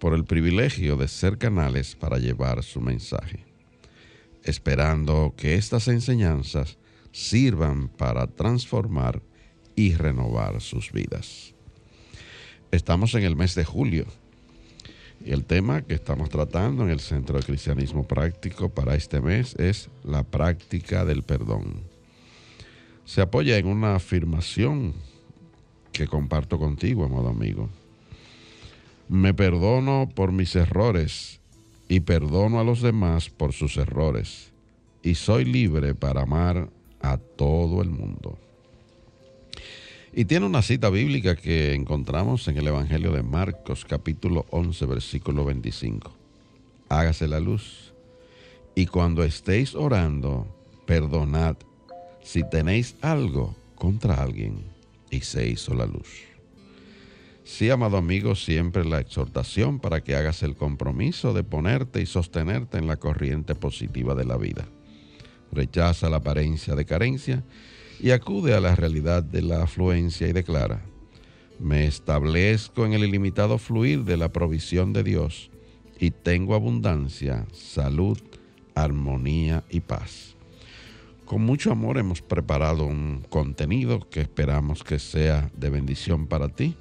[0.00, 3.44] por el privilegio de ser canales para llevar su mensaje,
[4.42, 6.78] esperando que estas enseñanzas
[7.12, 9.22] sirvan para transformar
[9.76, 11.54] y renovar sus vidas.
[12.72, 14.06] Estamos en el mes de julio
[15.24, 19.54] y el tema que estamos tratando en el Centro de Cristianismo Práctico para este mes
[19.56, 21.82] es la práctica del perdón.
[23.04, 24.94] Se apoya en una afirmación
[25.92, 27.68] que comparto contigo, amado amigo
[29.10, 31.40] me perdono por mis errores
[31.88, 34.52] y perdono a los demás por sus errores.
[35.02, 38.38] Y soy libre para amar a todo el mundo.
[40.12, 45.44] Y tiene una cita bíblica que encontramos en el Evangelio de Marcos capítulo 11 versículo
[45.44, 46.12] 25.
[46.88, 47.92] Hágase la luz.
[48.76, 50.46] Y cuando estéis orando,
[50.86, 51.56] perdonad
[52.22, 54.62] si tenéis algo contra alguien.
[55.10, 56.29] Y se hizo la luz.
[57.44, 62.78] Sí, amado amigo, siempre la exhortación para que hagas el compromiso de ponerte y sostenerte
[62.78, 64.66] en la corriente positiva de la vida.
[65.50, 67.42] Rechaza la apariencia de carencia
[67.98, 70.82] y acude a la realidad de la afluencia y declara,
[71.58, 75.50] me establezco en el ilimitado fluir de la provisión de Dios
[75.98, 78.18] y tengo abundancia, salud,
[78.74, 80.36] armonía y paz.
[81.26, 86.76] Con mucho amor hemos preparado un contenido que esperamos que sea de bendición para ti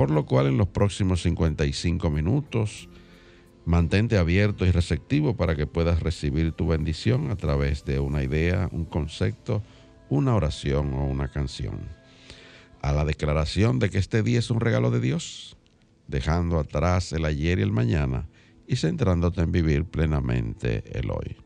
[0.00, 2.88] por lo cual en los próximos 55 minutos
[3.66, 8.70] mantente abierto y receptivo para que puedas recibir tu bendición a través de una idea,
[8.72, 9.62] un concepto,
[10.08, 11.80] una oración o una canción.
[12.80, 15.58] A la declaración de que este día es un regalo de Dios,
[16.08, 18.26] dejando atrás el ayer y el mañana
[18.66, 21.36] y centrándote en vivir plenamente el hoy.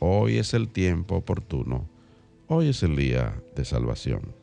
[0.00, 1.88] Hoy es el tiempo oportuno,
[2.46, 4.39] hoy es el día de salvación.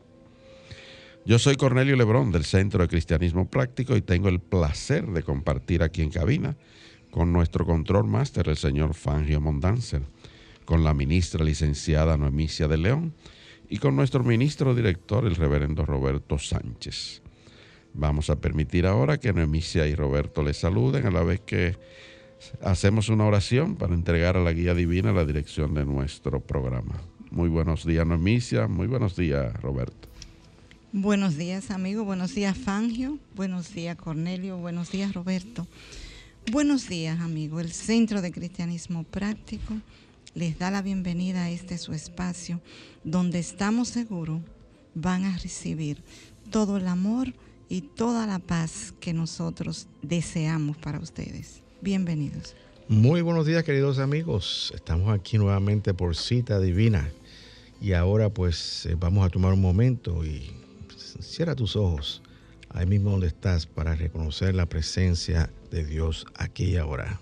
[1.28, 5.82] Yo soy Cornelio Lebrón del Centro de Cristianismo Práctico y tengo el placer de compartir
[5.82, 6.56] aquí en cabina
[7.10, 10.00] con nuestro control máster, el señor Fangio Mondanzer,
[10.64, 13.12] con la ministra licenciada Noemicia de León
[13.68, 17.20] y con nuestro ministro director, el reverendo Roberto Sánchez.
[17.92, 21.76] Vamos a permitir ahora que Noemicia y Roberto les saluden a la vez que
[22.62, 27.02] hacemos una oración para entregar a la guía divina la dirección de nuestro programa.
[27.30, 28.66] Muy buenos días, Noemicia.
[28.66, 30.08] Muy buenos días, Roberto.
[30.92, 32.02] Buenos días, amigo.
[32.04, 33.18] Buenos días, Fangio.
[33.36, 34.56] Buenos días, Cornelio.
[34.56, 35.66] Buenos días, Roberto.
[36.50, 37.60] Buenos días, amigo.
[37.60, 39.74] El Centro de Cristianismo Práctico
[40.34, 42.62] les da la bienvenida a este su espacio,
[43.04, 44.40] donde estamos seguros
[44.94, 46.02] van a recibir
[46.50, 47.34] todo el amor
[47.68, 51.60] y toda la paz que nosotros deseamos para ustedes.
[51.82, 52.56] Bienvenidos.
[52.88, 54.72] Muy buenos días, queridos amigos.
[54.74, 57.10] Estamos aquí nuevamente por cita divina.
[57.78, 60.50] Y ahora pues eh, vamos a tomar un momento y
[61.20, 62.22] cierra tus ojos
[62.70, 67.20] ahí mismo donde estás para reconocer la presencia de Dios aquí y ahora.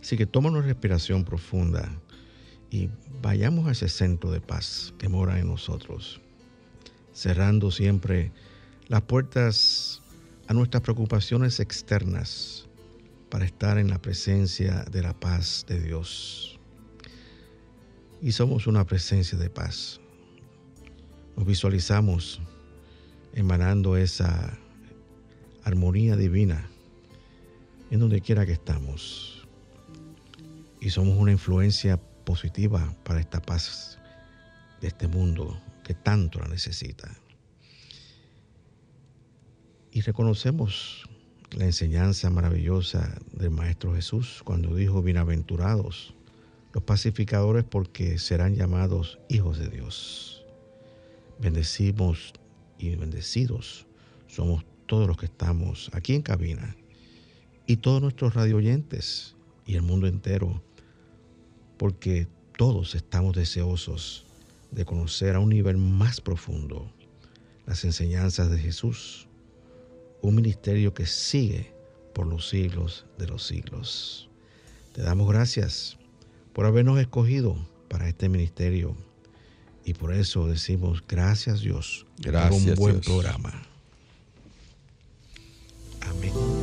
[0.00, 1.90] Así que toma una respiración profunda
[2.70, 2.88] y
[3.20, 6.20] vayamos a ese centro de paz que mora en nosotros,
[7.12, 8.32] cerrando siempre
[8.88, 10.02] las puertas
[10.46, 12.66] a nuestras preocupaciones externas
[13.28, 16.58] para estar en la presencia de la paz de Dios.
[18.22, 20.00] Y somos una presencia de paz.
[21.36, 22.40] Nos visualizamos
[23.34, 24.58] emanando esa
[25.64, 26.68] armonía divina
[27.90, 29.46] en donde quiera que estamos.
[30.80, 33.98] Y somos una influencia positiva para esta paz
[34.80, 37.10] de este mundo que tanto la necesita.
[39.92, 41.08] Y reconocemos
[41.50, 46.14] la enseñanza maravillosa del Maestro Jesús cuando dijo, bienaventurados
[46.72, 50.44] los pacificadores porque serán llamados hijos de Dios.
[51.40, 52.32] Bendecimos
[52.80, 53.86] y bendecidos
[54.26, 56.76] somos todos los que estamos aquí en cabina
[57.66, 59.36] y todos nuestros radio oyentes
[59.66, 60.60] y el mundo entero,
[61.76, 64.26] porque todos estamos deseosos
[64.72, 66.90] de conocer a un nivel más profundo
[67.66, 69.28] las enseñanzas de Jesús,
[70.22, 71.72] un ministerio que sigue
[72.12, 74.28] por los siglos de los siglos.
[74.92, 75.96] Te damos gracias
[76.52, 77.56] por habernos escogido
[77.88, 78.96] para este ministerio
[79.90, 83.06] y por eso decimos gracias Dios gracias, por un buen Dios.
[83.06, 83.52] programa.
[86.02, 86.59] Amén.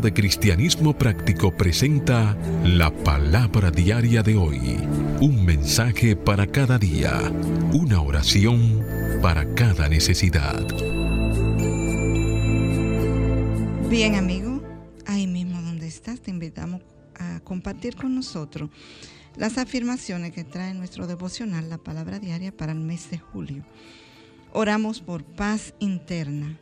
[0.00, 4.76] De Cristianismo Práctico presenta la palabra diaria de hoy.
[5.20, 7.32] Un mensaje para cada día.
[7.72, 8.84] Una oración
[9.22, 10.66] para cada necesidad.
[13.88, 14.60] Bien, amigo,
[15.06, 16.82] ahí mismo donde estás, te invitamos
[17.14, 18.70] a compartir con nosotros
[19.36, 23.64] las afirmaciones que trae nuestro devocional, la palabra diaria para el mes de julio.
[24.52, 26.58] Oramos por paz interna.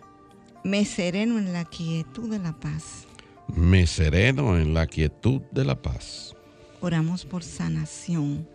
[0.65, 3.07] Me sereno en la quietud de la paz.
[3.55, 6.35] Me sereno en la quietud de la paz.
[6.81, 8.49] Oramos por sanación.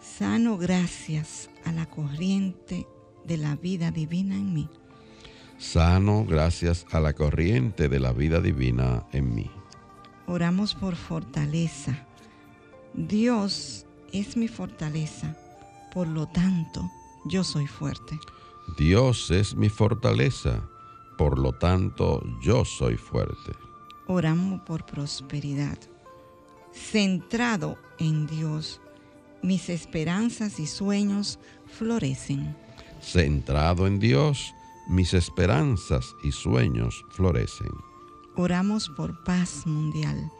[0.00, 2.86] Sano gracias a la corriente
[3.24, 4.68] de la vida divina en mí.
[5.58, 9.50] Sano gracias a la corriente de la vida divina en mí.
[10.26, 12.06] Oramos por fortaleza.
[12.92, 15.36] Dios es mi fortaleza,
[15.92, 16.90] por lo tanto,
[17.24, 18.18] yo soy fuerte.
[18.78, 20.68] Dios es mi fortaleza,
[21.16, 23.65] por lo tanto yo soy fuerte.
[24.08, 25.78] Oramos por prosperidad.
[26.72, 28.80] Centrado en Dios,
[29.42, 32.56] mis esperanzas y sueños florecen.
[33.00, 34.54] Centrado en Dios,
[34.88, 37.72] mis esperanzas y sueños florecen.
[38.36, 40.30] Oramos por paz mundial.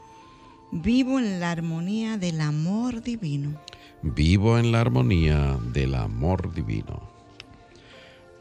[0.71, 3.59] Vivo en la armonía del amor divino.
[4.03, 7.16] Vivo en la armonía del amor divino.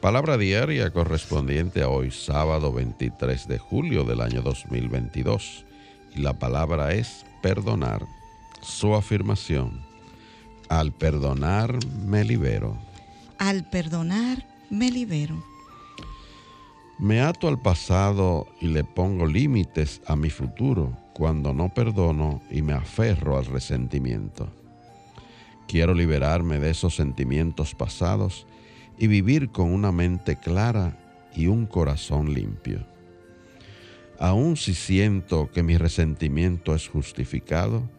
[0.05, 5.65] Palabra diaria correspondiente a hoy, sábado 23 de julio del año 2022.
[6.15, 8.05] Y la palabra es perdonar.
[8.61, 9.83] Su afirmación.
[10.69, 12.77] Al perdonar me libero.
[13.39, 15.43] Al perdonar, me libero.
[16.99, 22.61] Me ato al pasado y le pongo límites a mi futuro cuando no perdono y
[22.61, 24.53] me aferro al resentimiento.
[25.67, 28.45] Quiero liberarme de esos sentimientos pasados
[28.97, 30.97] y vivir con una mente clara
[31.35, 32.85] y un corazón limpio.
[34.19, 37.89] Aun si siento que mi resentimiento es justificado,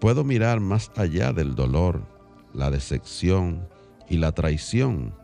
[0.00, 2.02] puedo mirar más allá del dolor,
[2.52, 3.68] la decepción
[4.08, 5.14] y la traición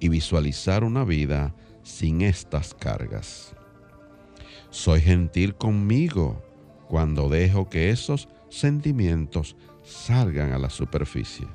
[0.00, 3.54] y visualizar una vida sin estas cargas.
[4.70, 6.42] Soy gentil conmigo
[6.88, 11.46] cuando dejo que esos sentimientos salgan a la superficie.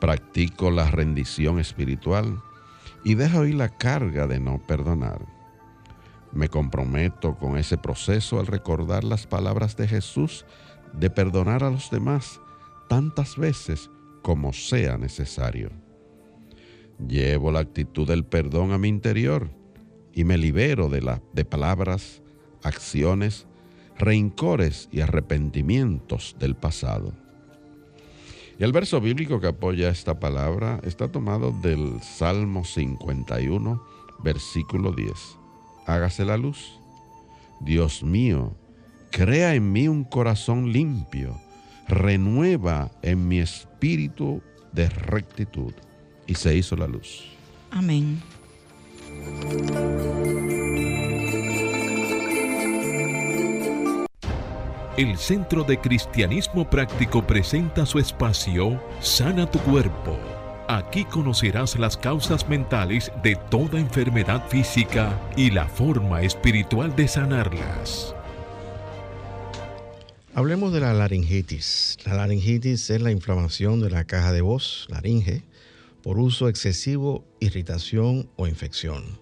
[0.00, 2.42] Practico la rendición espiritual
[3.04, 5.20] y dejo ir la carga de no perdonar.
[6.32, 10.44] Me comprometo con ese proceso al recordar las palabras de Jesús
[10.92, 12.40] de perdonar a los demás
[12.88, 13.90] tantas veces
[14.22, 15.70] como sea necesario.
[17.06, 19.50] Llevo la actitud del perdón a mi interior
[20.12, 22.22] y me libero de, de palabras,
[22.62, 23.46] acciones,
[23.98, 27.12] rencores y arrepentimientos del pasado.
[28.60, 33.82] Y el verso bíblico que apoya esta palabra está tomado del Salmo 51,
[34.22, 35.14] versículo 10.
[35.86, 36.78] Hágase la luz.
[37.60, 38.54] Dios mío,
[39.10, 41.40] crea en mí un corazón limpio,
[41.88, 45.72] renueva en mi espíritu de rectitud.
[46.26, 47.30] Y se hizo la luz.
[47.70, 48.20] Amén.
[55.00, 60.18] El Centro de Cristianismo Práctico presenta su espacio Sana tu Cuerpo.
[60.68, 68.14] Aquí conocerás las causas mentales de toda enfermedad física y la forma espiritual de sanarlas.
[70.34, 71.96] Hablemos de la laringitis.
[72.04, 75.44] La laringitis es la inflamación de la caja de voz, laringe,
[76.02, 79.18] por uso excesivo, irritación o infección.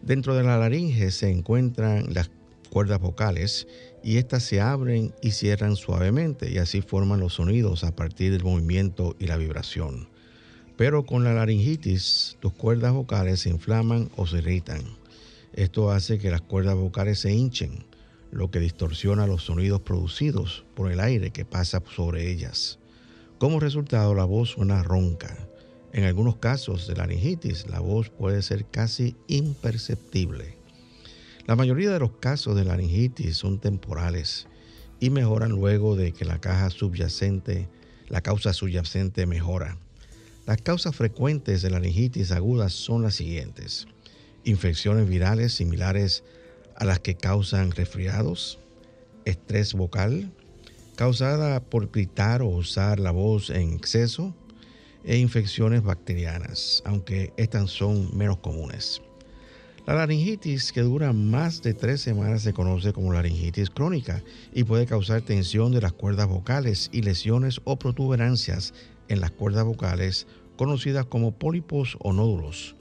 [0.00, 2.30] Dentro de la laringe se encuentran las
[2.68, 3.66] cuerdas vocales
[4.02, 8.44] y éstas se abren y cierran suavemente y así forman los sonidos a partir del
[8.44, 10.08] movimiento y la vibración.
[10.76, 14.82] Pero con la laringitis, tus cuerdas vocales se inflaman o se irritan.
[15.52, 17.84] Esto hace que las cuerdas vocales se hinchen,
[18.30, 22.78] lo que distorsiona los sonidos producidos por el aire que pasa sobre ellas.
[23.38, 25.36] Como resultado, la voz suena ronca.
[25.92, 30.57] En algunos casos de laringitis, la voz puede ser casi imperceptible.
[31.48, 34.46] La mayoría de los casos de laringitis son temporales
[35.00, 37.70] y mejoran luego de que la caja subyacente,
[38.08, 39.78] la causa subyacente mejora.
[40.44, 43.86] Las causas frecuentes de laringitis aguda son las siguientes.
[44.44, 46.22] Infecciones virales similares
[46.76, 48.58] a las que causan resfriados,
[49.24, 50.30] estrés vocal,
[50.96, 54.34] causada por gritar o usar la voz en exceso,
[55.02, 59.00] e infecciones bacterianas, aunque estas son menos comunes.
[59.88, 64.84] La laringitis que dura más de tres semanas se conoce como laringitis crónica y puede
[64.84, 68.74] causar tensión de las cuerdas vocales y lesiones o protuberancias
[69.08, 70.26] en las cuerdas vocales
[70.58, 72.76] conocidas como pólipos o nódulos.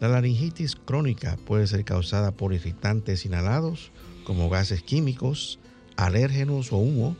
[0.00, 3.90] La laringitis crónica puede ser causada por irritantes inhalados
[4.24, 5.58] como gases químicos,
[5.96, 7.16] alérgenos o humo,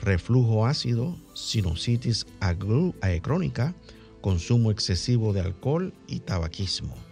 [0.00, 2.24] reflujo ácido, sinusitis
[3.02, 3.74] eh, crónica,
[4.20, 7.09] consumo excesivo de alcohol y tabaquismo.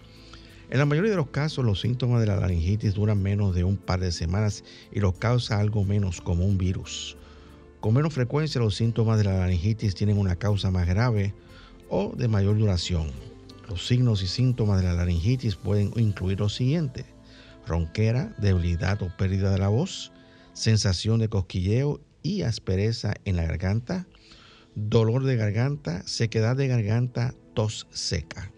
[0.71, 3.79] En la mayoría de los casos, los síntomas de la laringitis duran menos de un
[3.79, 7.17] par de semanas y los causa algo menos como un virus.
[7.81, 11.33] Con menos frecuencia, los síntomas de la laringitis tienen una causa más grave
[11.89, 13.11] o de mayor duración.
[13.67, 17.07] Los signos y síntomas de la laringitis pueden incluir lo siguiente:
[17.67, 20.13] ronquera, debilidad o pérdida de la voz,
[20.53, 24.07] sensación de cosquilleo y aspereza en la garganta,
[24.75, 28.53] dolor de garganta, sequedad de garganta, tos seca.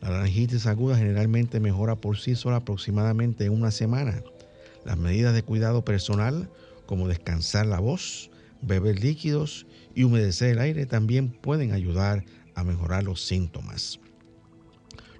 [0.00, 4.22] La laringitis aguda generalmente mejora por sí sola aproximadamente en una semana.
[4.84, 6.48] Las medidas de cuidado personal,
[6.86, 8.30] como descansar la voz,
[8.62, 12.24] beber líquidos y humedecer el aire, también pueden ayudar
[12.54, 14.00] a mejorar los síntomas.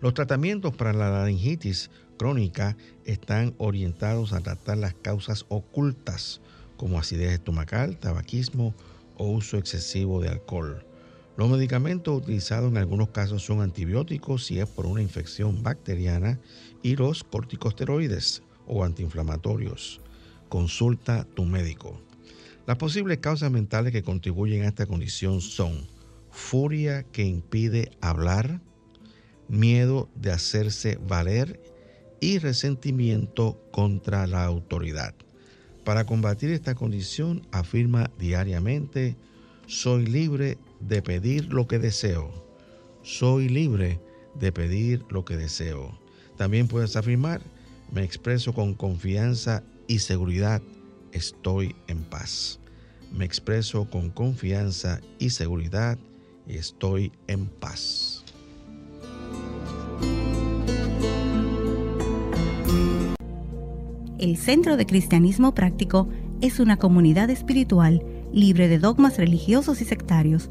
[0.01, 6.41] Los tratamientos para la laringitis crónica están orientados a tratar las causas ocultas
[6.77, 8.75] como acidez estomacal, tabaquismo
[9.17, 10.88] o uso excesivo de alcohol.
[11.39, 16.41] Los medicamentos utilizados en algunos casos son antibióticos si es por una infección bacteriana
[16.83, 20.01] y los corticosteroides o antiinflamatorios.
[20.49, 22.03] Consulta tu médico.
[22.67, 25.87] Las posibles causas mentales que contribuyen a esta condición son
[26.33, 28.61] furia que impide hablar,
[29.47, 31.61] miedo de hacerse valer
[32.21, 35.15] y resentimiento contra la autoridad.
[35.85, 39.17] Para combatir esta condición afirma diariamente,
[39.69, 42.31] soy libre de pedir lo que deseo.
[43.03, 44.01] Soy libre
[44.39, 45.99] de pedir lo que deseo.
[46.37, 47.41] También puedes afirmar,
[47.91, 50.63] me expreso con confianza y seguridad,
[51.13, 52.61] estoy en paz.
[53.13, 55.99] Me expreso con confianza y seguridad
[56.47, 58.25] estoy en paz.
[64.19, 66.09] El Centro de Cristianismo Práctico
[66.41, 70.51] es una comunidad espiritual libre de dogmas religiosos y sectarios,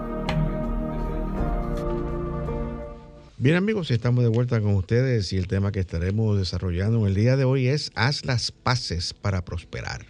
[3.41, 7.15] Bien amigos, estamos de vuelta con ustedes y el tema que estaremos desarrollando en el
[7.15, 10.05] día de hoy es haz las paces para prosperar.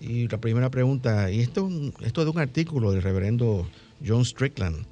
[0.00, 3.70] Y la primera pregunta, y esto, esto es de un artículo del reverendo
[4.04, 4.86] John Strickland,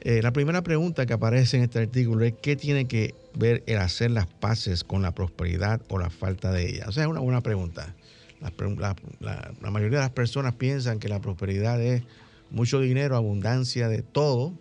[0.00, 3.78] eh, la primera pregunta que aparece en este artículo es qué tiene que ver el
[3.78, 6.86] hacer las paces con la prosperidad o la falta de ella.
[6.88, 7.94] O sea, es una buena pregunta.
[8.40, 12.02] La, mayoría de las personas piensan que la prosperidad es
[12.50, 14.58] mucho dinero, abundancia de todo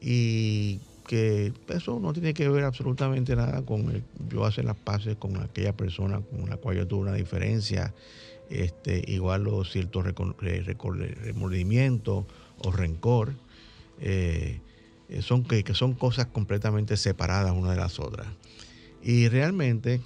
[0.00, 5.36] y que eso no tiene que ver absolutamente nada con yo hacer las paces con
[5.38, 7.92] aquella persona con la cual yo tuve una diferencia,
[8.48, 13.34] este, igual o cierto remordimiento o rencor.
[13.98, 14.60] Eh,
[15.08, 18.28] eh, son, que, son cosas completamente separadas una de las otras.
[19.02, 20.00] Y realmente,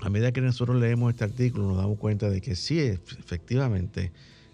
[0.00, 4.12] a medida que nosotros leemos este artículo, nos damos cuenta de que sí, efectivamente,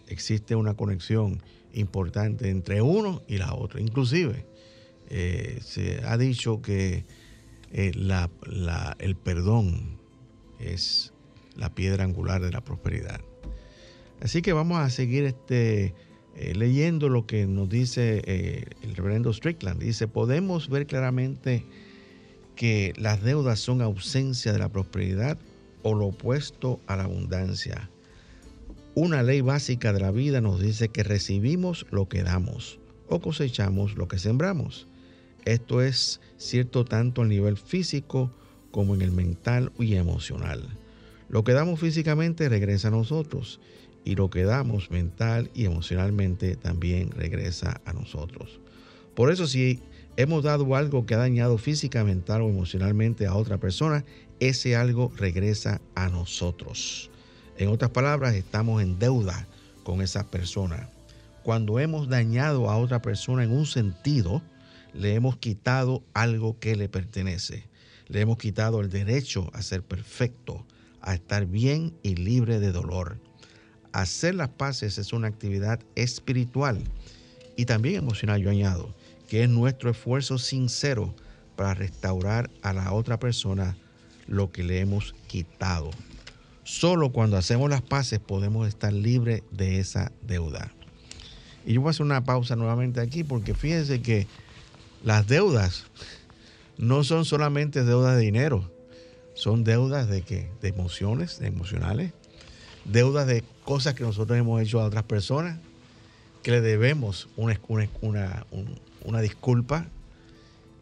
[0.08, 1.40] existe una conexión
[1.72, 3.80] importante entre uno y la otra.
[3.80, 4.44] Inclusive,
[5.14, 7.04] eh, se ha dicho que
[7.70, 7.92] eh,
[8.98, 9.98] el perdón
[10.58, 11.12] es
[11.54, 13.20] la piedra angular de la prosperidad.
[14.22, 15.94] Así que vamos a seguir este
[16.34, 21.66] eh, leyendo lo que nos dice el reverendo Strickland, dice, podemos ver claramente
[22.56, 25.36] que las deudas son ausencia de la prosperidad
[25.82, 27.90] o lo opuesto a la abundancia.
[28.94, 32.78] Una ley básica de la vida nos dice que recibimos lo que damos
[33.08, 34.86] o cosechamos lo que sembramos.
[35.44, 38.30] Esto es cierto tanto a nivel físico
[38.70, 40.68] como en el mental y emocional.
[41.28, 43.60] Lo que damos físicamente regresa a nosotros
[44.04, 48.60] y lo que damos mental y emocionalmente también regresa a nosotros.
[49.14, 49.80] Por eso si
[50.16, 54.04] hemos dado algo que ha dañado física, mental o emocionalmente a otra persona,
[54.40, 57.10] ese algo regresa a nosotros.
[57.58, 59.46] En otras palabras, estamos en deuda
[59.84, 60.88] con esa persona.
[61.42, 64.42] Cuando hemos dañado a otra persona en un sentido,
[64.94, 67.64] le hemos quitado algo que le pertenece.
[68.08, 70.66] Le hemos quitado el derecho a ser perfecto,
[71.00, 73.18] a estar bien y libre de dolor.
[73.92, 76.82] Hacer las paces es una actividad espiritual
[77.56, 78.94] y también emocional, yo añado,
[79.28, 81.14] que es nuestro esfuerzo sincero
[81.56, 83.76] para restaurar a la otra persona
[84.26, 85.90] lo que le hemos quitado.
[86.64, 90.72] Solo cuando hacemos las paces podemos estar libres de esa deuda.
[91.66, 94.26] Y yo voy a hacer una pausa nuevamente aquí porque fíjense que
[95.04, 95.84] las deudas
[96.78, 98.70] no son solamente deudas de dinero,
[99.34, 100.50] son deudas de qué?
[100.60, 102.12] De emociones, de emocionales,
[102.84, 105.58] deudas de cosas que nosotros hemos hecho a otras personas,
[106.42, 107.58] que le debemos una,
[108.00, 108.46] una,
[109.04, 109.86] una disculpa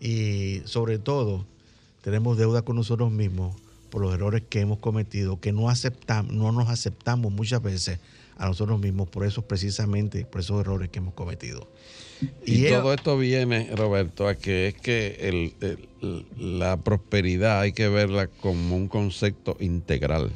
[0.00, 1.44] y sobre todo
[2.02, 3.54] tenemos deuda con nosotros mismos
[3.90, 7.98] por los errores que hemos cometido, que no no nos aceptamos muchas veces
[8.40, 11.68] a nosotros mismos por esos precisamente, por esos errores que hemos cometido.
[12.46, 15.52] Y, todo esto viene, Roberto, a que es que
[16.38, 20.30] la prosperidad hay que verla como un concepto integral.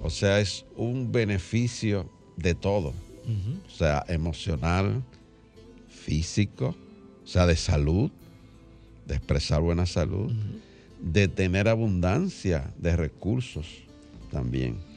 [0.00, 2.92] O sea, es un beneficio de todo.
[3.66, 5.00] O sea, emocional,
[5.88, 6.74] físico,
[7.22, 8.10] o sea, de salud,
[9.06, 10.32] de expresar buena salud,
[11.00, 13.66] de tener abundancia de recursos
[14.32, 14.91] también.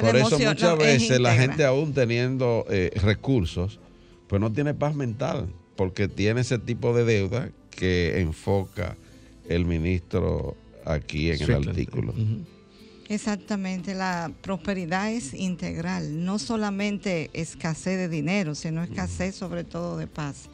[0.00, 3.78] Por eso muchas veces la gente aún teniendo eh, recursos,
[4.26, 8.96] pues no tiene paz mental, porque tiene ese tipo de deuda que enfoca
[9.48, 12.14] el ministro aquí en el artículo.
[13.08, 20.06] Exactamente, la prosperidad es integral, no solamente escasez de dinero, sino escasez sobre todo de
[20.06, 20.48] paz.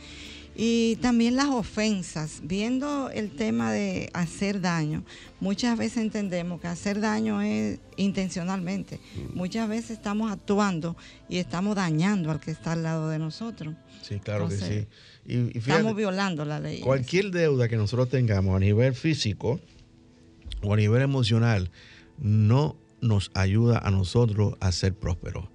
[0.59, 5.05] Y también las ofensas, viendo el tema de hacer daño,
[5.39, 8.99] muchas veces entendemos que hacer daño es intencionalmente.
[9.15, 9.37] Mm.
[9.37, 10.97] Muchas veces estamos actuando
[11.29, 13.75] y estamos dañando al que está al lado de nosotros.
[14.01, 14.87] Sí, claro que sí.
[15.27, 16.81] Y, estamos violando la ley.
[16.81, 19.61] Cualquier deuda que nosotros tengamos a nivel físico
[20.63, 21.71] o a nivel emocional
[22.19, 25.49] no nos ayuda a nosotros a ser prósperos.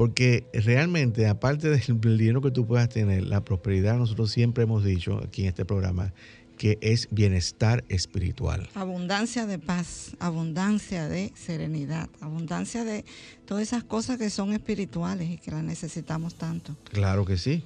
[0.00, 5.20] Porque realmente, aparte del dinero que tú puedas tener, la prosperidad, nosotros siempre hemos dicho
[5.22, 6.14] aquí en este programa,
[6.56, 8.66] que es bienestar espiritual.
[8.72, 13.04] Abundancia de paz, abundancia de serenidad, abundancia de
[13.44, 16.74] todas esas cosas que son espirituales y que las necesitamos tanto.
[16.84, 17.62] Claro que sí.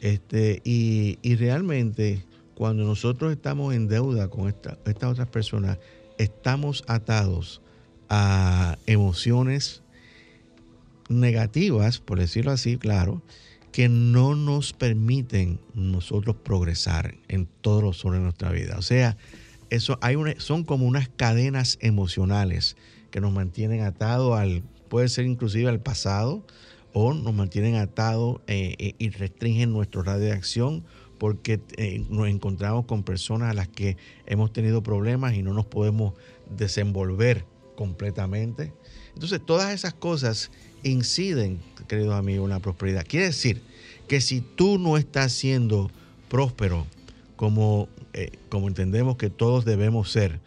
[0.00, 2.24] Este, y, realmente,
[2.56, 5.78] cuando nosotros estamos en deuda con estas otras personas,
[6.18, 7.62] estamos atados
[8.08, 9.84] a emociones
[11.08, 13.22] negativas, por decirlo así, claro,
[13.72, 18.76] que no nos permiten nosotros progresar en todos los sobre de nuestra vida.
[18.78, 19.16] O sea,
[19.70, 22.76] eso hay son como unas cadenas emocionales
[23.10, 26.44] que nos mantienen atados al, puede ser inclusive al pasado,
[26.98, 30.82] o nos mantienen atados eh, eh, y restringen nuestro radio de acción
[31.18, 35.66] porque eh, nos encontramos con personas a las que hemos tenido problemas y no nos
[35.66, 36.14] podemos
[36.48, 37.44] desenvolver
[37.76, 38.72] completamente.
[39.12, 40.50] Entonces, todas esas cosas
[40.86, 43.06] inciden, queridos amigos, en la prosperidad.
[43.06, 43.62] Quiere decir
[44.08, 45.90] que si tú no estás siendo
[46.28, 46.86] próspero
[47.36, 50.40] como, eh, como entendemos que todos debemos ser,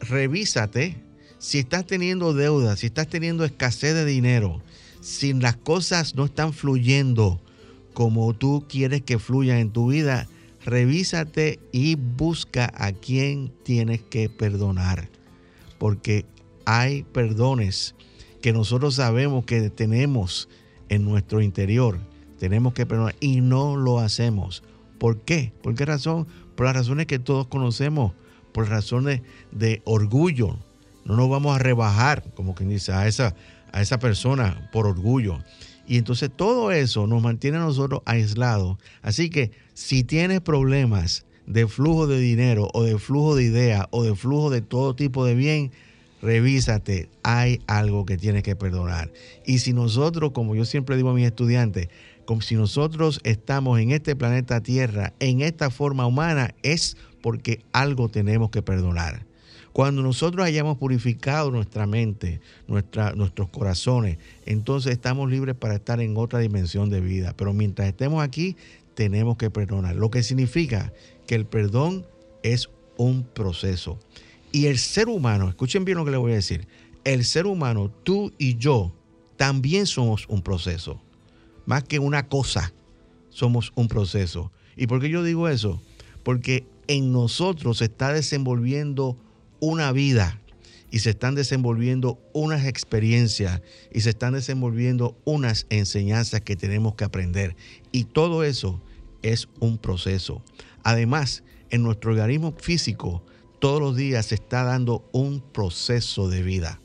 [0.00, 0.96] revísate
[1.38, 4.60] si estás teniendo deuda, si estás teniendo escasez de dinero,
[5.00, 7.40] si las cosas no están fluyendo
[7.94, 10.28] como tú quieres que fluyan en tu vida,
[10.64, 15.08] revísate y busca a quien tienes que perdonar.
[15.78, 16.24] Porque
[16.64, 17.94] hay perdones
[18.40, 20.48] que nosotros sabemos que tenemos
[20.88, 21.98] en nuestro interior,
[22.38, 24.62] tenemos que perdonar y no lo hacemos.
[24.98, 25.52] ¿Por qué?
[25.62, 26.26] ¿Por qué razón?
[26.56, 28.12] Por las razones que todos conocemos,
[28.52, 29.22] por razones
[29.52, 30.56] de orgullo.
[31.04, 33.34] No nos vamos a rebajar, como quien dice, a esa,
[33.72, 35.38] a esa persona por orgullo.
[35.86, 38.76] Y entonces todo eso nos mantiene a nosotros aislados.
[39.02, 44.02] Así que si tienes problemas de flujo de dinero o de flujo de ideas o
[44.02, 45.72] de flujo de todo tipo de bien,
[46.22, 49.10] revísate, hay algo que tienes que perdonar.
[49.46, 51.88] Y si nosotros, como yo siempre digo a mis estudiantes,
[52.24, 58.08] como si nosotros estamos en este planeta Tierra, en esta forma humana, es porque algo
[58.08, 59.26] tenemos que perdonar.
[59.72, 66.16] Cuando nosotros hayamos purificado nuestra mente, nuestra, nuestros corazones, entonces estamos libres para estar en
[66.16, 67.32] otra dimensión de vida.
[67.36, 68.56] Pero mientras estemos aquí,
[68.94, 69.94] tenemos que perdonar.
[69.94, 70.92] Lo que significa
[71.26, 72.04] que el perdón
[72.42, 73.98] es un proceso.
[74.52, 76.66] Y el ser humano, escuchen bien lo que les voy a decir,
[77.04, 78.92] el ser humano, tú y yo,
[79.36, 81.00] también somos un proceso.
[81.66, 82.72] Más que una cosa,
[83.28, 84.50] somos un proceso.
[84.76, 85.80] ¿Y por qué yo digo eso?
[86.22, 89.16] Porque en nosotros se está desenvolviendo
[89.60, 90.40] una vida
[90.90, 93.60] y se están desenvolviendo unas experiencias
[93.92, 97.54] y se están desenvolviendo unas enseñanzas que tenemos que aprender.
[97.92, 98.80] Y todo eso
[99.22, 100.42] es un proceso.
[100.82, 103.22] Además, en nuestro organismo físico,
[103.58, 106.80] todos los días se está dando un proceso de vida.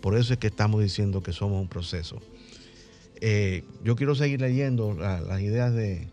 [0.00, 2.20] Por eso es que estamos diciendo que somos un proceso.
[3.20, 6.08] Eh, yo quiero seguir leyendo las ideas de,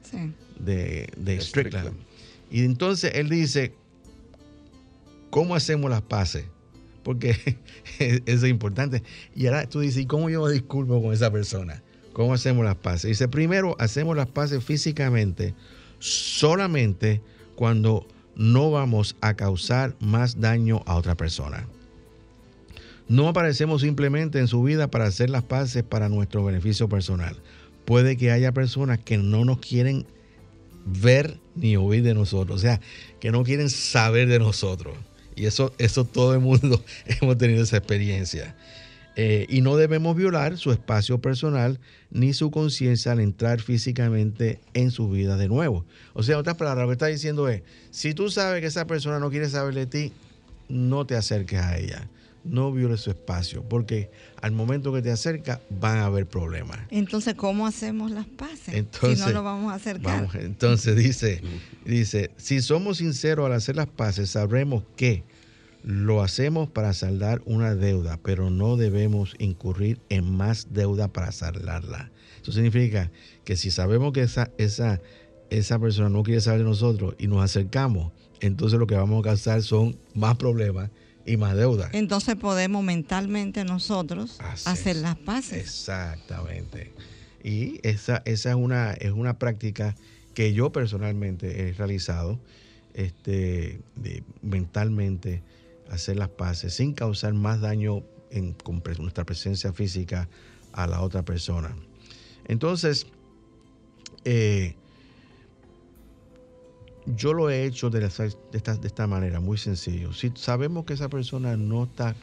[0.60, 1.93] de, Strickland.
[2.50, 3.74] Y entonces él dice,
[5.30, 6.45] ¿cómo hacemos las paces?
[7.04, 7.32] Porque
[8.00, 9.04] eso es importante.
[9.36, 11.84] Y ahora tú dices, ¿y cómo yo me disculpo con esa persona?
[12.13, 13.10] ¿Cómo hacemos las paces?
[13.10, 15.54] Dice, primero hacemos las paces físicamente
[16.00, 17.21] solamente
[17.56, 21.67] cuando no vamos a causar más daño a otra persona.
[23.08, 27.36] No aparecemos simplemente en su vida para hacer las paces para nuestro beneficio personal.
[27.86, 30.06] Puede que haya personas que no nos quieren
[30.86, 32.80] ver ni oír de nosotros, o sea,
[33.20, 34.96] que no quieren saber de nosotros.
[35.36, 38.56] Y eso, eso todo el mundo hemos tenido esa experiencia.
[39.17, 41.80] Eh, y no debemos violar su espacio personal
[42.12, 45.86] ni su conciencia al entrar físicamente en su vida de nuevo.
[46.13, 49.19] O sea, otras palabras, lo que está diciendo es, si tú sabes que esa persona
[49.19, 50.13] no quiere saber de ti,
[50.69, 52.08] no te acerques a ella
[52.43, 54.10] no viole su espacio, porque
[54.41, 56.80] al momento que te acerca van a haber problemas.
[56.89, 58.86] Entonces, ¿cómo hacemos las paces?
[59.00, 60.30] si no lo vamos a acercar.
[60.34, 61.41] entonces dice,
[61.86, 65.24] dice, si somos sinceros al hacer las paces, sabremos que
[65.84, 72.12] lo hacemos para saldar una deuda, pero no debemos incurrir en más deuda para saldarla.
[72.41, 73.12] Eso significa
[73.44, 75.02] que si sabemos que esa, esa,
[75.50, 79.30] esa persona no quiere saber de nosotros y nos acercamos, entonces lo que vamos a
[79.30, 80.89] causar son más problemas
[81.26, 81.89] y más deuda.
[81.94, 85.62] Entonces podemos mentalmente nosotros hacer las paces.
[85.62, 86.91] Exactamente.
[87.44, 89.96] Y esa, esa es, una, es una práctica
[90.34, 92.39] que yo personalmente he realizado
[92.94, 95.41] este, de, mentalmente
[95.91, 100.30] hacer las paces sin causar más daño en, con nuestra presencia física
[100.71, 101.75] a la otra persona.
[102.45, 103.08] Entonces,
[104.23, 104.75] eh,
[107.06, 108.25] yo lo he hecho de, esta,
[108.75, 110.13] de esta manera, muy sencillo.
[110.13, 112.15] Si sabemos que esa persona no está,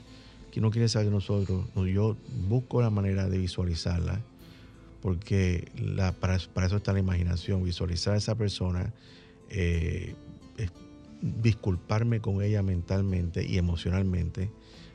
[0.51, 2.17] que no quiere saber de nosotros, yo
[2.49, 4.21] busco la manera de visualizarla,
[5.03, 8.93] porque la, para, eso está la imaginación, visualizar a esa persona,
[9.51, 10.15] eh,
[11.21, 14.51] disculparme con ella mentalmente y emocionalmente,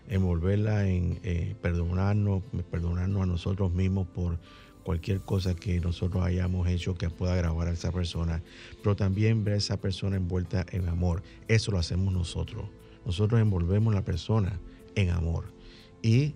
[0.07, 4.39] envolverla en eh, perdonarnos, perdonarnos a nosotros mismos por
[4.83, 8.41] cualquier cosa que nosotros hayamos hecho que pueda agravar a esa persona,
[8.81, 11.23] pero también ver a esa persona envuelta en amor.
[11.47, 12.65] Eso lo hacemos nosotros.
[13.05, 14.59] Nosotros envolvemos a la persona
[14.95, 15.45] en amor
[16.01, 16.35] y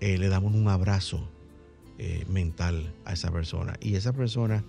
[0.00, 1.28] eh, le damos un abrazo
[1.98, 3.76] eh, mental a esa persona.
[3.80, 4.64] Y esa persona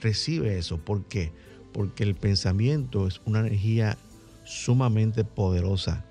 [0.00, 0.78] recibe eso.
[0.78, 1.32] ¿Por qué?
[1.76, 3.98] Porque el pensamiento es una energía
[4.44, 6.06] sumamente poderosa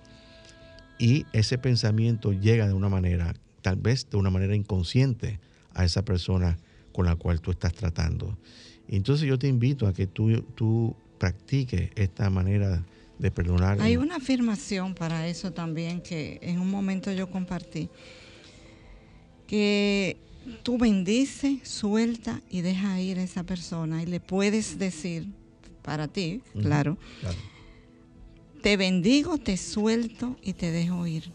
[0.99, 5.39] y ese pensamiento llega de una manera, tal vez de una manera inconsciente,
[5.73, 6.60] a esa persona
[6.91, 8.38] con la cual tú estás tratando.
[8.88, 12.86] Entonces yo te invito a que tú, practiques esta manera
[13.17, 13.82] de perdonar.
[13.82, 17.89] Hay una afirmación para eso también que en un momento yo compartí,
[19.47, 20.17] que
[20.62, 25.25] tú bendice, suelta y deja ir a esa persona y le puedes decir
[25.86, 26.98] para ti, claro,
[28.63, 31.32] te bendigo, te suelto y te dejo ir.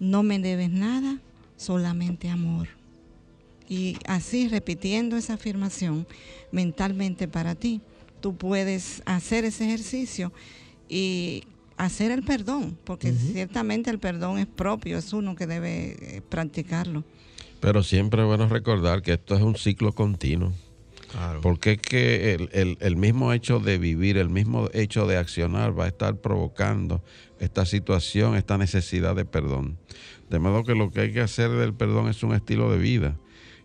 [0.00, 1.18] No me debes nada,
[1.58, 2.68] solamente amor.
[3.68, 6.06] Y así repitiendo esa afirmación
[6.50, 7.82] mentalmente para ti,
[8.20, 10.32] tú puedes hacer ese ejercicio
[10.88, 11.44] y
[11.76, 17.04] hacer el perdón, porque ciertamente el perdón es propio, es uno que debe eh, practicarlo.
[17.60, 20.52] Pero siempre es bueno recordar que esto es un ciclo continuo.
[21.42, 25.84] Porque es que el, el, mismo hecho de vivir, el mismo hecho de accionar va
[25.84, 27.02] a estar provocando
[27.38, 29.78] esta situación, esta necesidad de perdón.
[30.30, 33.16] De modo que lo que hay que hacer del perdón es un estilo de vida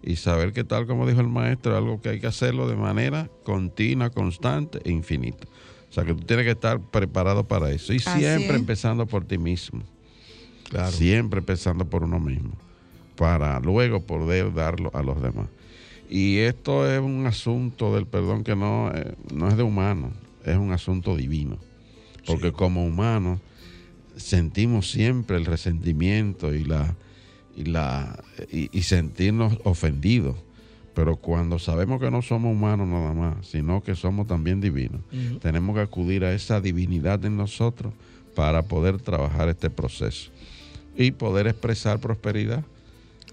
[0.01, 2.75] y saber que tal como dijo el maestro, es algo que hay que hacerlo de
[2.75, 5.47] manera continua, constante e infinita.
[5.89, 7.93] O sea que tú tienes que estar preparado para eso.
[7.93, 9.83] Y siempre empezando por ti mismo.
[10.69, 10.91] Claro.
[10.91, 12.51] Siempre empezando por uno mismo.
[13.15, 15.47] Para luego poder darlo a los demás.
[16.09, 20.11] Y esto es un asunto del perdón que no, eh, no es de humano,
[20.43, 21.57] es un asunto divino.
[22.25, 23.39] Porque como humano
[24.15, 26.95] sentimos siempre el resentimiento y la
[27.55, 30.35] y la y, sentirnos ofendidos.
[30.93, 35.01] Pero cuando sabemos que no somos humanos nada más, sino que somos también divinos,
[35.41, 37.93] tenemos que acudir a esa divinidad en nosotros
[38.35, 40.31] para poder trabajar este proceso
[40.97, 42.63] y poder expresar prosperidad.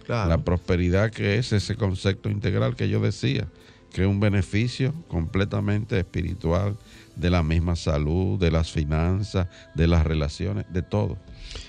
[0.09, 3.49] La prosperidad que es ese concepto integral que yo decía,
[3.92, 6.77] que es un beneficio completamente espiritual
[7.16, 11.19] de la misma salud, de las finanzas, de las relaciones, de todo.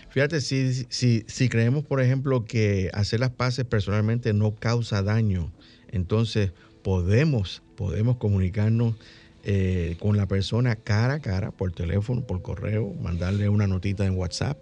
[0.10, 5.52] Fíjate, si, si, si creemos, por ejemplo, que hacer las paces personalmente no causa daño,
[5.89, 6.52] entonces
[6.84, 8.95] podemos, podemos comunicarnos
[9.43, 14.17] eh, con la persona cara a cara, por teléfono, por correo, mandarle una notita en
[14.17, 14.58] WhatsApp,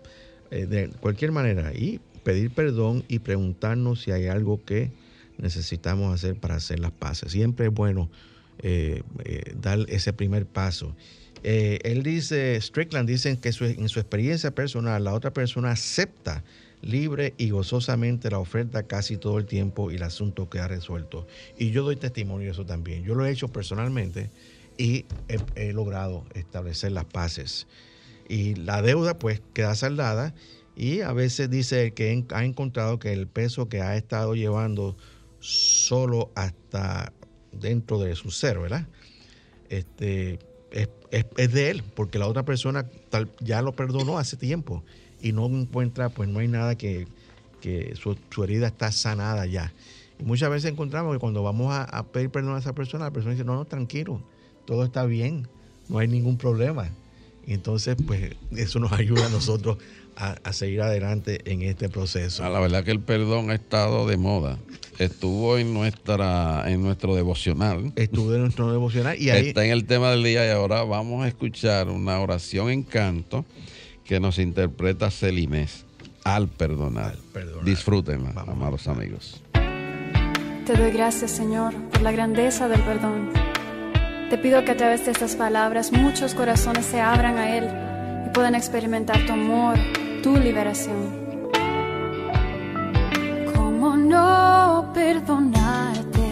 [0.52, 4.92] eh, de cualquier manera, y pedir perdón y preguntarnos si hay algo que
[5.38, 7.32] necesitamos hacer para hacer las paces.
[7.32, 8.10] Siempre es bueno
[8.60, 9.02] eh,
[9.62, 10.94] dar ese primer paso.
[11.44, 16.44] él dice, Strickland dice que en su experiencia personal la otra persona acepta
[16.86, 21.28] libre y gozosamente la oferta casi todo el tiempo y el asunto queda resuelto.
[21.58, 23.04] Y yo doy testimonio de eso también.
[23.04, 24.30] Yo lo he hecho personalmente
[24.78, 25.06] y
[25.56, 27.68] he, logrado establecer las paces.
[28.30, 30.34] Y la deuda pues queda saldada
[30.76, 34.98] y a veces dice que ha encontrado que el peso que ha estado llevando
[35.40, 37.14] solo hasta
[37.54, 38.88] dentro de su ser, ¿verdad?
[39.70, 40.40] Este,
[40.72, 44.84] es, de él, porque la otra persona tal, ya lo perdonó hace tiempo
[45.22, 47.08] y no encuentra, pues no hay nada que,
[47.96, 49.72] su, herida está sanada ya.
[50.20, 53.12] Y muchas veces encontramos que cuando vamos a, a, pedir perdón a esa persona, la
[53.12, 54.22] persona dice, no, no, tranquilo,
[54.66, 55.48] todo está bien,
[55.88, 56.90] no hay ningún problema.
[57.48, 59.78] Y entonces, pues eso nos ayuda a nosotros
[60.16, 62.44] a, seguir adelante en este proceso.
[62.44, 64.58] Ah, la verdad que el perdón ha estado de moda.
[64.98, 67.92] Estuvo en nuestra en nuestro devocional.
[67.96, 71.26] Estuvo en nuestro devocional y ahí está en el tema del día y ahora vamos
[71.26, 73.46] a escuchar una oración en canto
[74.06, 75.86] que nos interpreta Celinés
[76.24, 77.18] al perdonar.
[77.64, 79.42] Disfrútenla, amados amigos.
[80.66, 83.32] Te doy gracias, Señor, por la grandeza del perdón
[84.30, 87.70] te pido que a través de estas palabras muchos corazones se abran a Él
[88.26, 89.78] y puedan experimentar tu amor,
[90.26, 91.04] tu liberación.
[93.54, 96.28] ¿Cómo no perdonarte?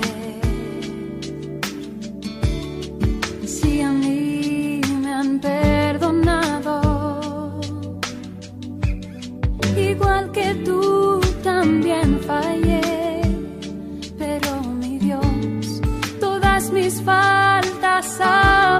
[3.46, 6.76] Si a mí me han perdonado,
[9.78, 13.22] igual que tú también fallé,
[14.18, 14.50] pero
[14.82, 15.82] mi Dios,
[16.20, 18.80] todas mis fallas ha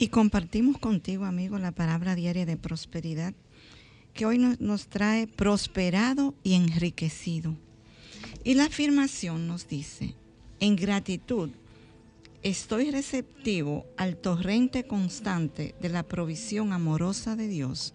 [0.00, 3.34] Y compartimos contigo, amigo, la palabra diaria de prosperidad
[4.14, 7.54] que hoy nos, trae prosperado y enriquecido.
[8.42, 10.14] Y la afirmación nos dice,
[10.58, 11.50] en gratitud,
[12.42, 17.92] estoy receptivo al torrente constante de la provisión amorosa de Dios.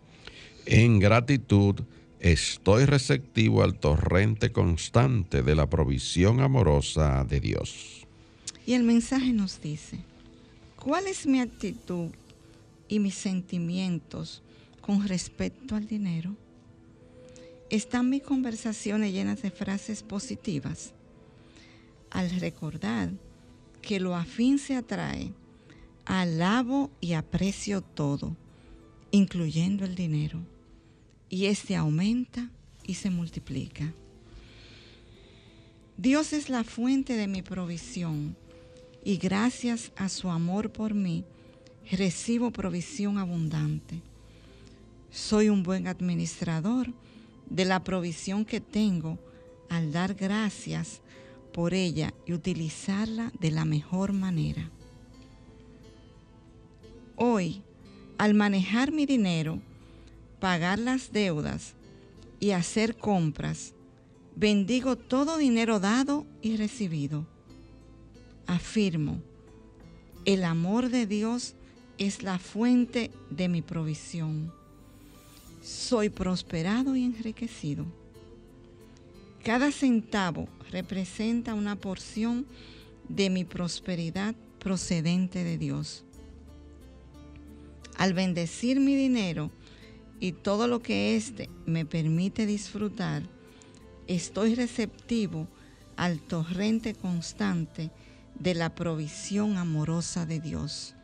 [0.67, 1.81] En gratitud,
[2.19, 8.05] estoy receptivo al torrente constante de la provisión amorosa de Dios.
[8.67, 9.97] Y el mensaje nos dice,
[10.85, 12.11] ¿Cuál es mi actitud
[12.87, 14.43] y mis sentimientos
[14.81, 16.35] con respecto al dinero?
[17.71, 20.93] ¿Están mis conversaciones llenas de frases positivas?
[22.11, 23.09] Al recordar
[23.81, 25.33] que lo afín se atrae,
[26.05, 28.37] alabo y aprecio todo,
[29.09, 30.39] incluyendo el dinero,
[31.29, 32.51] y este aumenta
[32.85, 33.91] y se multiplica.
[35.97, 38.37] Dios es la fuente de mi provisión
[39.05, 41.23] y gracias a su amor por mí,
[41.91, 44.01] recibo provisión abundante.
[45.11, 46.91] Soy un buen administrador
[47.47, 49.19] de la provisión que tengo
[49.69, 51.01] al dar gracias
[51.53, 54.71] por ella y utilizarla de la mejor manera.
[57.15, 57.61] Hoy,
[58.17, 59.61] al manejar mi dinero,
[60.39, 61.75] pagar las deudas
[62.39, 63.75] y hacer compras,
[64.35, 67.34] bendigo todo dinero dado y recibido
[68.47, 69.21] afirmo,
[70.25, 71.55] el amor de Dios
[71.97, 74.51] es la fuente de mi provisión.
[75.61, 77.85] Soy prosperado y enriquecido.
[79.43, 82.45] Cada centavo representa una porción
[83.07, 86.03] de mi prosperidad procedente de Dios.
[87.97, 89.51] Al bendecir mi dinero
[90.19, 93.23] y todo lo que éste me permite disfrutar,
[94.07, 95.47] estoy receptivo
[95.95, 97.91] al torrente constante
[98.39, 100.95] de la provisión amorosa de Dios.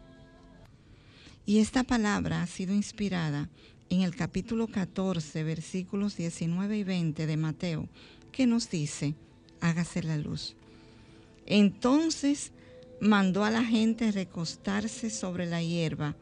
[1.45, 3.49] Y esta palabra ha sido inspirada
[3.89, 7.89] en el capítulo 14, versículos 19 y 20 de Mateo,
[8.31, 9.15] que nos dice,
[9.59, 10.55] hágase la luz.
[11.45, 12.51] Entonces
[13.01, 16.15] mandó a la gente recostarse sobre la hierba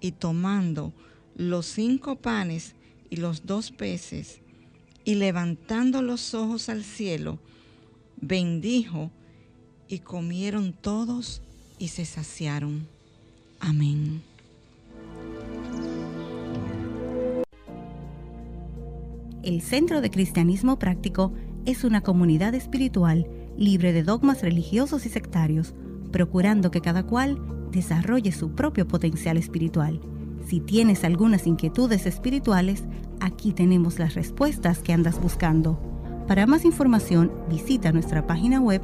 [0.00, 0.92] y tomando
[1.34, 2.74] los cinco panes
[3.10, 4.40] y los dos peces
[5.04, 7.38] y levantando los ojos al cielo,
[8.20, 9.10] bendijo
[9.94, 11.40] y comieron todos
[11.78, 12.86] y se saciaron.
[13.60, 14.22] Amén.
[19.42, 21.32] El Centro de Cristianismo Práctico
[21.64, 23.26] es una comunidad espiritual
[23.56, 25.74] libre de dogmas religiosos y sectarios,
[26.10, 27.38] procurando que cada cual
[27.70, 30.00] desarrolle su propio potencial espiritual.
[30.46, 32.84] Si tienes algunas inquietudes espirituales,
[33.20, 35.78] aquí tenemos las respuestas que andas buscando.
[36.26, 38.82] Para más información, visita nuestra página web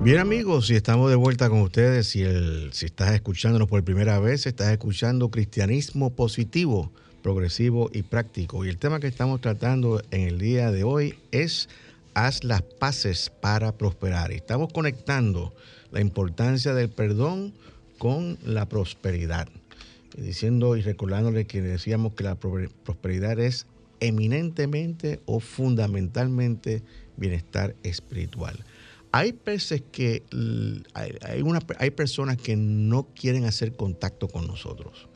[0.00, 2.22] Bien amigos, si estamos de vuelta con ustedes, si,
[2.70, 8.64] si estás escuchándonos por primera vez, estás escuchando Cristianismo Positivo, Progresivo y Práctico.
[8.64, 11.68] Y el tema que estamos tratando en el día de hoy es
[12.26, 14.32] haz las paces para prosperar.
[14.32, 15.54] Estamos conectando
[15.92, 17.54] la importancia del perdón
[17.98, 19.48] con la prosperidad.
[20.16, 23.66] Diciendo y recordándole que decíamos que la prosperidad es
[24.00, 26.82] eminentemente o fundamentalmente
[27.16, 28.64] bienestar espiritual.
[29.12, 30.22] Hay veces que
[30.94, 35.08] hay, una, hay personas que no quieren hacer contacto con nosotros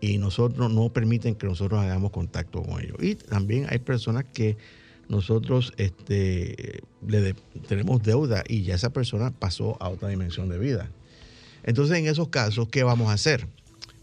[0.00, 2.96] y nosotros no permiten que nosotros hagamos contacto con ellos.
[3.00, 4.56] Y también hay personas que
[5.08, 6.82] nosotros este,
[7.66, 10.90] tenemos deuda y ya esa persona pasó a otra dimensión de vida.
[11.64, 13.46] Entonces, en esos casos, ¿qué vamos a hacer?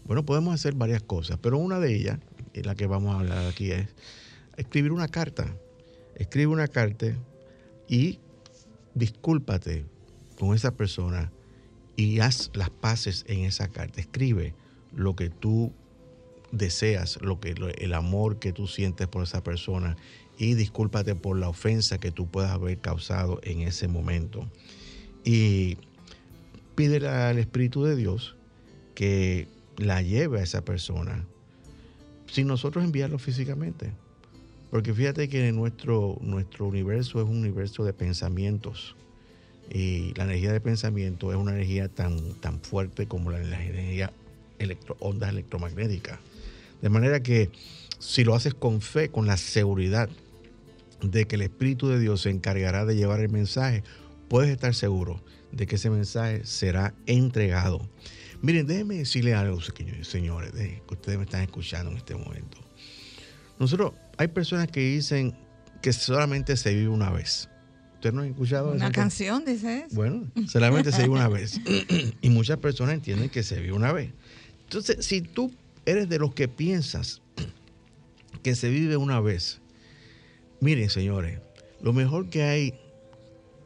[0.04, 2.18] Bueno, podemos hacer varias cosas, pero una de ellas,
[2.54, 3.88] y la que vamos a hablar aquí, es
[4.56, 5.52] escribir una carta.
[6.16, 7.06] Escribe una carta
[7.88, 8.18] y
[8.94, 9.84] discúlpate
[10.38, 11.30] con esa persona
[11.96, 14.00] y haz las paces en esa carta.
[14.00, 14.54] Escribe
[14.94, 15.72] lo que tú
[16.52, 19.96] deseas, lo que el amor que tú sientes por esa persona
[20.38, 24.46] y discúlpate por la ofensa que tú puedas haber causado en ese momento.
[25.24, 25.78] Y
[26.74, 28.36] pídele al Espíritu de Dios
[28.94, 31.26] que la lleve a esa persona
[32.30, 33.92] sin nosotros enviarlo físicamente.
[34.70, 38.96] Porque fíjate que nuestro, nuestro universo es un universo de pensamientos.
[39.70, 44.12] Y la energía de pensamiento es una energía tan, tan fuerte como la, energía
[44.58, 46.18] electro, ondas electromagnéticas.
[46.82, 47.50] De manera que
[47.98, 50.08] si lo haces con fe, con la seguridad
[51.02, 53.82] de que el Espíritu de Dios se encargará de llevar el mensaje,
[54.28, 55.22] puedes estar seguro
[55.52, 57.88] de que ese mensaje será entregado.
[58.42, 59.60] Miren, déjenme decirle algo,
[60.02, 62.58] señores, que ustedes me están escuchando en este momento.
[63.58, 65.34] Nosotros, hay personas que dicen
[65.80, 67.48] que solamente se vive una vez.
[67.94, 69.94] ¿Ustedes no han escuchado Una canción dice eso.
[69.94, 71.60] Bueno, solamente se vive una vez.
[72.20, 74.12] y muchas personas entienden que se vive una vez.
[74.64, 75.52] Entonces, si tú
[75.86, 77.22] eres de los que piensas
[78.42, 79.60] que se vive una vez,
[80.66, 81.38] miren, señores,
[81.80, 82.74] lo mejor que hay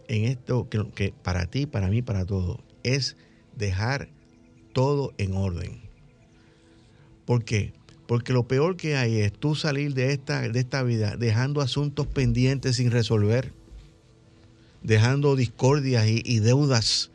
[0.06, 3.16] en esto, que, para ti, para mí, para todos, es
[3.56, 4.10] dejar
[4.74, 5.80] todo en orden.
[7.24, 7.72] ¿Por qué?
[8.06, 12.06] Porque lo peor que hay es tú salir de esta, de esta vida dejando asuntos
[12.06, 13.54] pendientes sin resolver,
[14.82, 17.12] dejando discordias y, deudas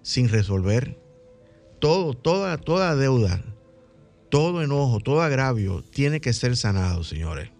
[0.00, 0.98] sin resolver.
[1.78, 3.44] Todo, toda, toda deuda,
[4.30, 7.55] todo enojo, todo agravio tiene que ser sanado, señores.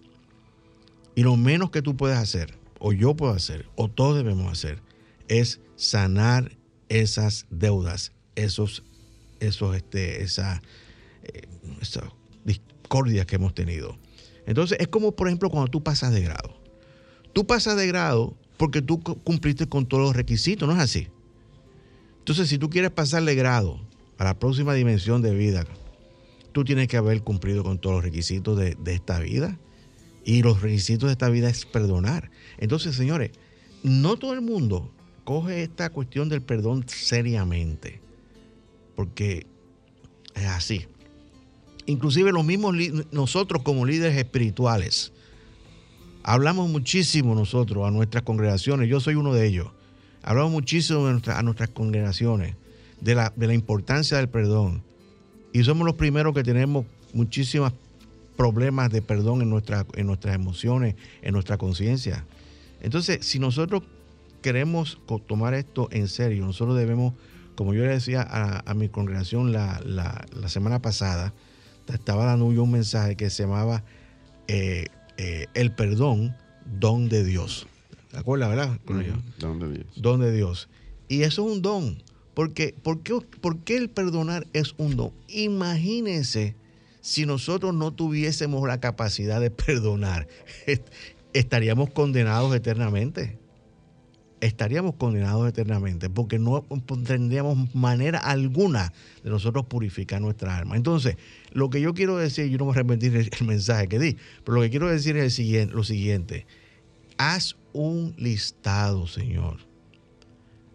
[1.16, 4.82] Y lo menos que tú puedes hacer, o yo puedo hacer, o todos debemos hacer,
[5.28, 6.56] es sanar
[6.90, 8.84] esas deudas, esos,
[9.40, 10.60] esos, este, esa,
[11.24, 11.48] eh,
[11.80, 12.04] esas
[12.44, 13.98] discordias que hemos tenido.
[14.46, 16.60] Entonces, es como, por ejemplo, cuando tú pasas de grado.
[17.32, 21.08] Tú pasas de grado porque tú cumpliste con todos los requisitos, ¿no es así?
[22.18, 23.80] Entonces, si tú quieres pasar de grado
[24.18, 25.64] a la próxima dimensión de vida,
[26.52, 29.58] tú tienes que haber cumplido con todos los requisitos de, de esta vida.
[30.26, 32.30] Y los requisitos de esta vida es perdonar.
[32.58, 33.30] Entonces, señores,
[33.82, 34.90] no todo el mundo
[35.24, 38.00] coge esta cuestión del perdón seriamente.
[38.94, 39.46] Porque
[40.34, 40.86] es así.
[41.86, 42.74] Inclusive los mismos
[43.12, 45.12] nosotros como líderes espirituales
[46.26, 48.88] hablamos muchísimo nosotros a nuestras congregaciones.
[48.88, 49.68] Yo soy uno de ellos.
[50.22, 52.56] Hablamos muchísimo a nuestras congregaciones
[53.00, 54.82] de la, de la importancia del perdón.
[55.52, 57.72] Y somos los primeros que tenemos muchísimos
[58.36, 62.24] problemas de perdón en, nuestra, en nuestras emociones, en nuestra conciencia.
[62.80, 63.82] Entonces, si nosotros
[64.42, 67.14] queremos tomar esto en serio, nosotros debemos,
[67.56, 71.32] como yo le decía a, mi congregación la, semana pasada,
[71.92, 73.82] estaba dando yo un mensaje que se llamaba
[74.48, 76.36] eh, eh, El perdón,
[76.78, 77.66] don de Dios.
[78.12, 78.78] ¿De acuerdo, verdad?
[78.86, 78.98] don
[79.58, 79.86] de Dios.
[79.96, 80.68] Don de Dios.
[81.08, 82.02] Y eso es un don.
[82.34, 85.10] Porque, ¿por, qué, ¿Por qué el perdonar es un don?
[85.28, 86.54] Imagínense
[87.06, 90.26] si nosotros no tuviésemos la capacidad de perdonar,
[91.32, 93.38] estaríamos condenados eternamente.
[94.40, 96.62] Estaríamos condenados eternamente porque no
[97.06, 98.92] tendríamos manera alguna
[99.22, 100.74] de nosotros purificar nuestra alma.
[100.74, 101.16] Entonces,
[101.52, 104.56] lo que yo quiero decir, yo no voy a repetir el, mensaje que di, pero
[104.56, 106.44] lo que quiero decir es el siguiente, lo siguiente.
[107.18, 109.58] Haz un listado, Señor,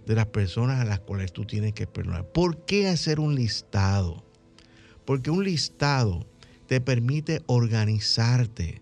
[0.06, 2.26] de las personas a las cuales tú tienes que perdonar.
[2.32, 4.31] ¿Por qué hacer un listado?
[5.06, 6.26] Porque un listado
[6.68, 8.82] te permite organizarte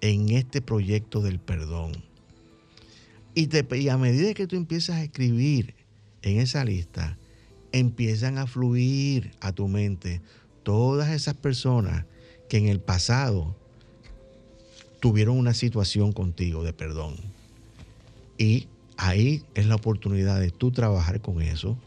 [0.00, 1.92] en este proyecto del perdón.
[3.34, 5.74] Y, te, a medida que tú empiezas a escribir
[6.22, 7.18] en esa lista,
[7.72, 10.20] empiezan a fluir a tu mente
[10.62, 12.04] todas esas personas
[12.48, 13.56] que en el pasado
[15.00, 17.16] tuvieron una situación contigo de perdón.
[18.36, 21.78] Y ahí es la oportunidad de tú trabajar con eso,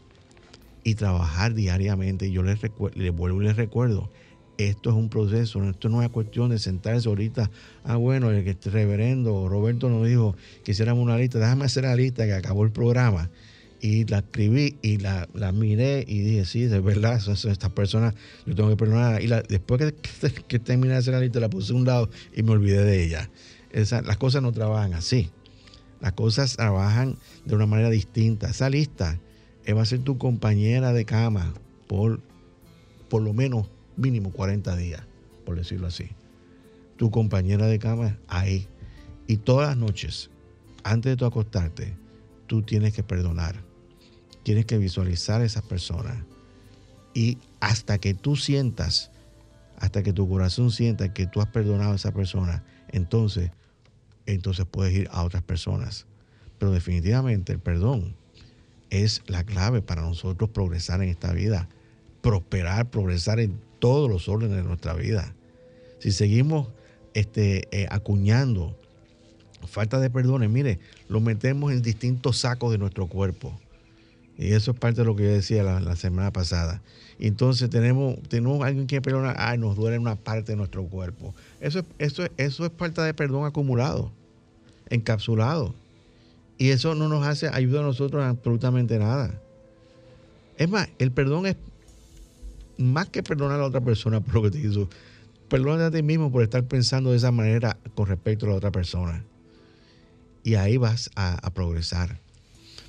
[0.84, 2.30] y trabajar diariamente.
[2.30, 2.58] Yo les,
[2.94, 4.10] les vuelvo y les recuerdo,
[4.58, 7.50] esto es un proceso, esto no es cuestión de sentarse ahorita,
[7.84, 12.24] ah bueno, el reverendo Roberto nos dijo que hiciéramos una lista, déjame hacer la lista
[12.26, 13.30] que acabó el programa.
[13.84, 18.14] Y la escribí y la, miré y dije, sí, de verdad, son, estas personas,
[18.46, 19.20] yo tengo que perdonar.
[19.20, 19.80] Y después
[20.20, 22.84] que, que, terminé de hacer la lista, la puse a un lado y me olvidé
[22.84, 23.28] de ella.
[23.72, 25.30] las cosas no trabajan así.
[26.00, 28.50] Las cosas trabajan de una manera distinta.
[28.50, 29.18] Esa lista
[29.70, 31.54] va a ser tu compañera de cama
[31.86, 32.20] por
[33.12, 35.02] por lo menos mínimo 40 días,
[35.44, 36.08] por decirlo así.
[36.96, 38.66] Tu compañera de cama ahí.
[39.26, 40.30] Y todas las noches,
[40.82, 41.94] antes de tu acostarte,
[42.46, 43.56] tú tienes que perdonar.
[44.44, 46.24] Tienes que visualizar a esas personas.
[47.12, 49.10] Y hasta que tú sientas,
[49.76, 53.50] hasta que tu corazón sienta que tú has perdonado a esa persona, entonces,
[54.24, 56.06] entonces puedes ir a otras personas.
[56.58, 58.16] Pero definitivamente el perdón
[58.92, 61.66] es la clave para nosotros progresar en esta vida,
[62.20, 65.34] prosperar, progresar en todos los órdenes de nuestra vida.
[65.98, 66.68] Si seguimos
[67.14, 68.76] este, eh, acuñando
[69.66, 70.78] falta de perdones, mire,
[71.08, 73.58] lo metemos en distintos sacos de nuestro cuerpo.
[74.36, 76.82] Y eso es parte de lo que yo decía la, semana pasada.
[77.18, 81.34] Entonces tenemos, tenemos alguien que perdona, ay, nos duele una parte de nuestro cuerpo.
[81.60, 84.12] Eso, eso, eso es parte de perdón acumulado,
[84.90, 85.74] encapsulado.
[86.58, 89.40] Y eso no nos hace ayuda a nosotros absolutamente nada.
[90.58, 91.56] Es más, el perdón es
[92.78, 94.88] más que perdonar a la otra persona por lo que te hizo.
[95.48, 98.70] Perdona a ti mismo por estar pensando de esa manera con respecto a la otra
[98.70, 99.24] persona.
[100.44, 102.20] Y ahí vas a progresar.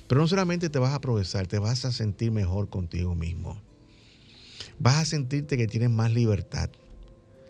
[0.06, 3.60] Pero no solamente te vas a progresar, te vas a sentir mejor contigo mismo.
[4.78, 6.70] Vas a sentirte que tienes más libertad,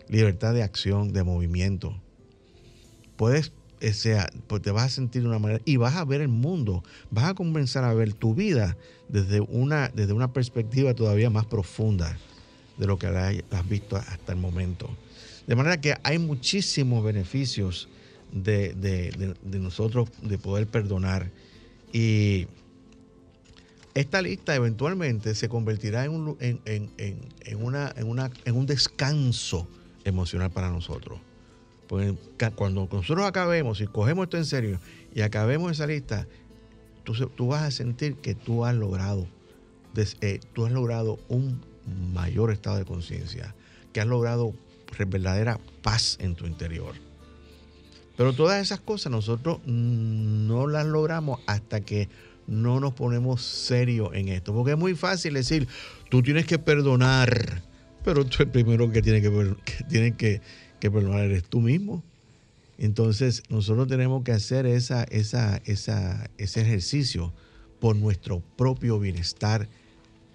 [0.07, 1.99] libertad de acción, de movimiento.
[3.17, 3.51] Puedes,
[3.81, 6.27] o sea, pues te vas a sentir de una manera y vas a ver el
[6.27, 8.77] mundo, vas a comenzar a ver tu vida
[9.09, 12.17] desde una, desde una perspectiva todavía más profunda
[12.77, 14.89] de lo que has visto hasta el momento.
[15.47, 17.87] De manera que hay muchísimos beneficios
[18.31, 21.29] de, de nosotros de poder perdonar
[21.93, 22.47] y
[23.95, 29.69] esta lista eventualmente se convertirá en un, en, una, en, un descanso
[30.03, 31.17] emocional para nosotros.
[31.87, 32.13] Pues
[32.55, 34.79] cuando nosotros acabemos y cogemos esto en serio
[35.13, 36.27] y acabemos esa lista,
[37.03, 39.27] tú, tú vas a sentir que tú has logrado,
[40.21, 41.61] eh, tú has logrado un
[42.13, 43.55] mayor estado de conciencia,
[43.93, 44.53] que has logrado
[45.07, 46.95] verdadera paz en tu interior.
[48.15, 52.07] Pero todas esas cosas nosotros no las logramos hasta que
[52.47, 54.53] no nos ponemos serios en esto.
[54.53, 55.67] Porque es muy fácil decir,
[56.09, 57.61] tú tienes que perdonar,
[58.03, 59.55] pero tú el primero que tiene que,
[59.89, 60.41] que, que,
[60.91, 62.03] perdonar eres tú mismo.
[62.77, 67.33] Entonces nosotros tenemos que hacer esa, esa, esa, ese ejercicio
[67.79, 69.69] por nuestro propio bienestar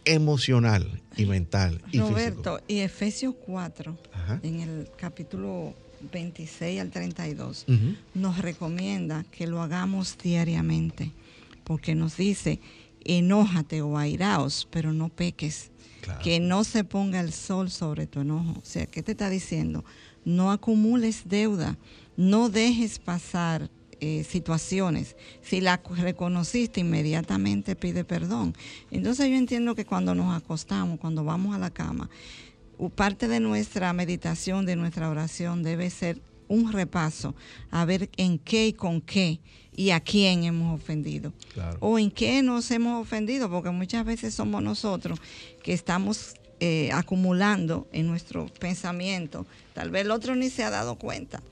[0.04, 1.82] emocional y mental.
[1.92, 3.98] Y Roberto, y Efesios 4,
[4.42, 5.74] en el capítulo
[6.12, 7.66] 26 al 32,
[8.14, 11.12] nos recomienda que lo hagamos diariamente,
[11.64, 12.60] porque nos dice,
[13.04, 15.70] enójate o airaos, pero no peques.
[16.24, 18.52] Que no se ponga el sol sobre tu enojo.
[18.52, 19.84] O sea, ¿qué te está diciendo?
[20.24, 21.78] No acumules deuda,
[22.16, 25.16] no dejes pasar eh, situaciones.
[25.42, 28.54] Si la reconociste, inmediatamente pide perdón.
[28.90, 32.08] Entonces yo entiendo que cuando nos acostamos, cuando vamos a la cama,
[32.94, 37.34] parte de nuestra meditación, de nuestra oración debe ser un repaso
[37.70, 39.40] a ver en qué y con qué
[39.76, 41.32] y a quién hemos ofendido.
[41.78, 45.20] O en qué nos hemos ofendido, porque muchas veces somos nosotros
[45.62, 49.46] que estamos eh, acumulando en nuestro pensamiento.
[49.74, 51.42] Tal vez el otro ni se ha dado cuenta.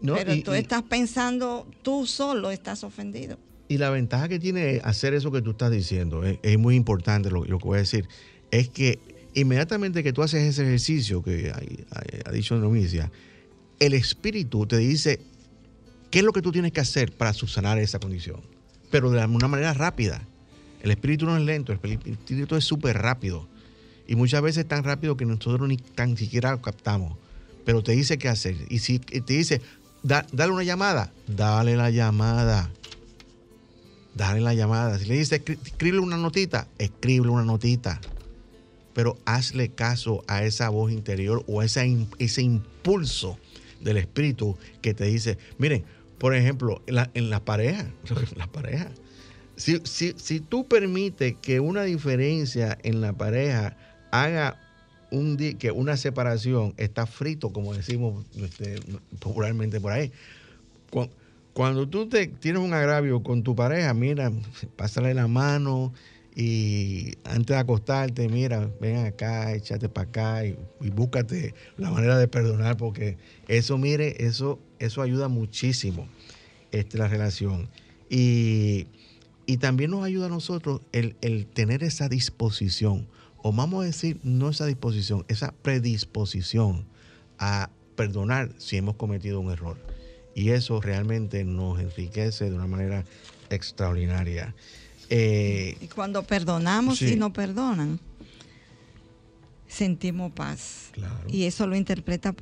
[0.00, 3.38] pero tú estás pensando, tú solo estás ofendido.
[3.68, 7.44] Y la ventaja que tiene hacer eso que tú estás diciendo, es, muy importante lo,
[7.44, 8.08] lo que voy a decir,
[8.50, 9.00] es que
[9.34, 11.52] inmediatamente que tú haces ese ejercicio que
[12.24, 13.10] ha, dicho Nomicia,
[13.78, 15.20] el espíritu te dice
[16.10, 18.40] qué es lo que tú tienes que hacer para subsanar esa condición,
[18.90, 20.22] pero de una manera rápida.
[20.82, 23.48] El espíritu no es lento, el espíritu es súper rápido.
[24.06, 27.16] Y muchas veces es tan rápido que nosotros ni tan siquiera lo captamos.
[27.64, 28.56] Pero te dice qué hacer.
[28.68, 29.60] Y si te dice,
[30.02, 32.70] dale una llamada, dale la llamada.
[34.14, 34.98] Dale la llamada.
[34.98, 38.00] Si le dice, escribe una notita, escribe una notita
[38.96, 43.38] pero hazle caso a esa voz interior o a ese, ese impulso
[43.82, 45.84] del espíritu que te dice, miren,
[46.16, 47.90] por ejemplo, en la, en la pareja,
[48.36, 48.90] la pareja,
[49.56, 53.76] si, si, tú permites que una diferencia en la pareja
[54.22, 54.58] haga
[55.10, 58.80] un que una separación está frito, como decimos este,
[59.20, 60.12] popularmente por ahí.
[61.52, 64.30] Cuando, tú te, tienes un agravio con tu pareja, mira,
[64.76, 65.92] pásale la mano,
[66.38, 70.54] y antes de acostarte, mira, ven acá, échate para acá y,
[70.90, 73.16] búscate la manera de perdonar, porque
[73.48, 76.06] eso, mire, eso, eso ayuda muchísimo
[76.72, 77.70] este, la relación.
[78.10, 78.86] Y,
[79.60, 83.06] también nos ayuda a nosotros el, el, tener esa disposición,
[83.46, 86.84] o vamos a decir, no esa disposición, esa predisposición
[87.38, 89.76] a perdonar si hemos cometido un error.
[90.34, 93.04] Y eso realmente nos enriquece de una manera
[93.48, 94.52] extraordinaria.
[95.10, 98.00] Eh, y cuando perdonamos y no perdonan,
[99.68, 100.90] sentimos paz.
[101.28, 102.34] Y eso lo interpreta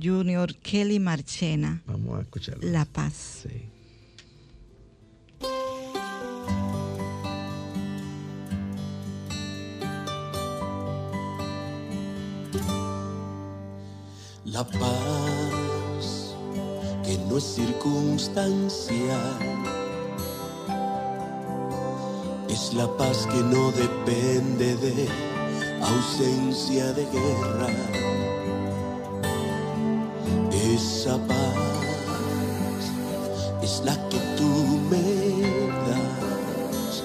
[0.00, 1.82] Junior Kelly Marchena.
[1.84, 2.62] Vamos a escucharlo.
[2.62, 3.44] La paz.
[14.58, 16.34] La paz
[17.04, 19.38] que no es circunstancial
[22.48, 25.08] es la paz que no depende de
[25.80, 27.68] ausencia de guerra.
[30.50, 32.82] Esa paz
[33.62, 34.50] es la que tú
[34.90, 35.08] me
[35.86, 37.04] das.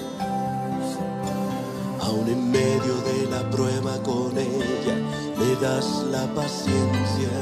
[2.00, 7.32] aún en medio de la prueba con ella me das la paciencia.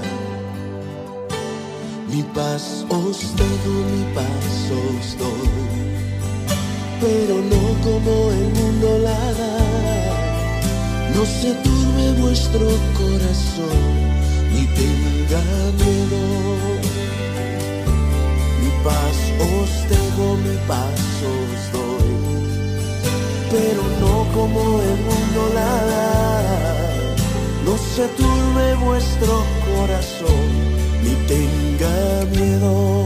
[2.11, 5.51] Mi paz os dejo, mi paz os doy,
[7.01, 9.57] pero no como el mundo la da.
[11.15, 12.67] No se turbe vuestro
[13.01, 13.81] corazón,
[14.53, 15.43] ni tenga
[15.83, 16.23] miedo.
[18.61, 19.19] Mi paz
[19.55, 21.01] os dejo, mi paz
[21.35, 22.11] os doy,
[23.55, 26.42] pero no como el mundo la da.
[27.73, 30.47] No se turbe vuestro corazón,
[31.03, 33.02] ni tenga miedo.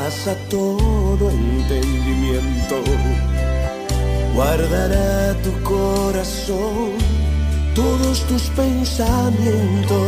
[0.00, 2.76] Sobrepasa todo entendimiento
[4.34, 6.92] guardará tu corazón,
[7.74, 9.98] todos tus pensamientos.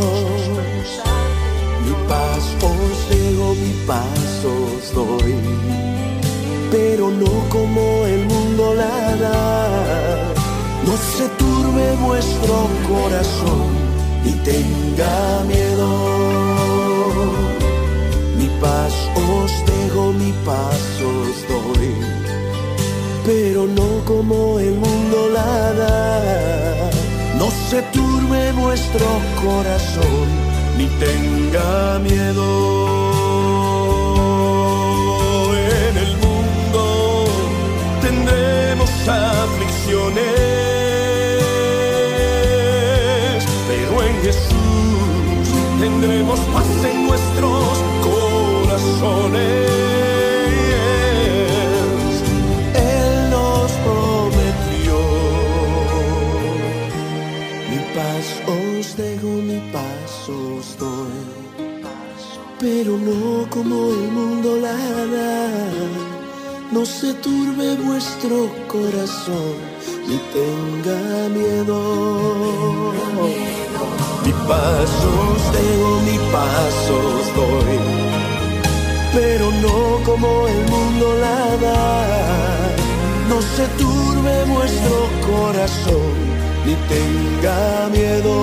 [1.84, 5.34] Mi paz os dejo, mi paz os doy,
[6.70, 10.32] pero no como el mundo la da.
[10.86, 13.66] No se turbe vuestro corazón,
[14.24, 16.11] ni tenga miedo.
[20.22, 21.94] Dejo, mi paz os doy,
[23.24, 26.90] pero no como el mundo la da.
[27.38, 29.06] No se turbe vuestro
[29.42, 30.28] corazón,
[30.78, 32.48] ni tenga miedo.
[35.88, 37.24] En el mundo
[38.00, 40.24] tendremos aflicciones,
[43.68, 44.62] pero en Jesús
[45.80, 46.38] tendremos
[62.82, 64.76] pero no como el mundo la
[65.16, 65.48] da.
[66.72, 69.54] No se turbe vuestro corazón,
[70.08, 71.78] ni tenga miedo.
[74.24, 77.78] Mi paz os dejo, mi paz os doy,
[79.14, 81.84] pero no como el mundo la da.
[83.28, 84.96] No se turbe vuestro
[85.30, 86.14] corazón,
[86.66, 88.34] ni tenga miedo.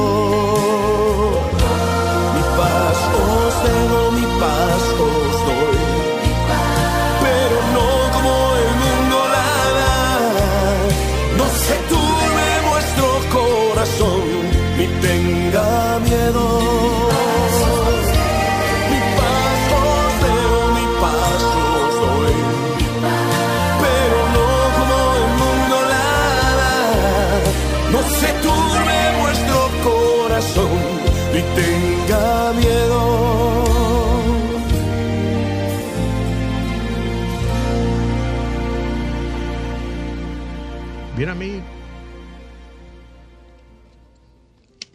[2.35, 4.08] Mi paz os
[4.39, 4.88] mi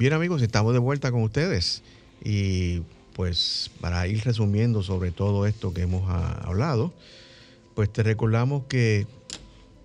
[0.04, 1.82] Bien, amigos, estamos de vuelta con ustedes.
[2.22, 2.82] Y
[3.14, 6.92] pues para ir resumiendo sobre todo esto que hemos ah, hablado,
[7.74, 9.06] pues te recordamos que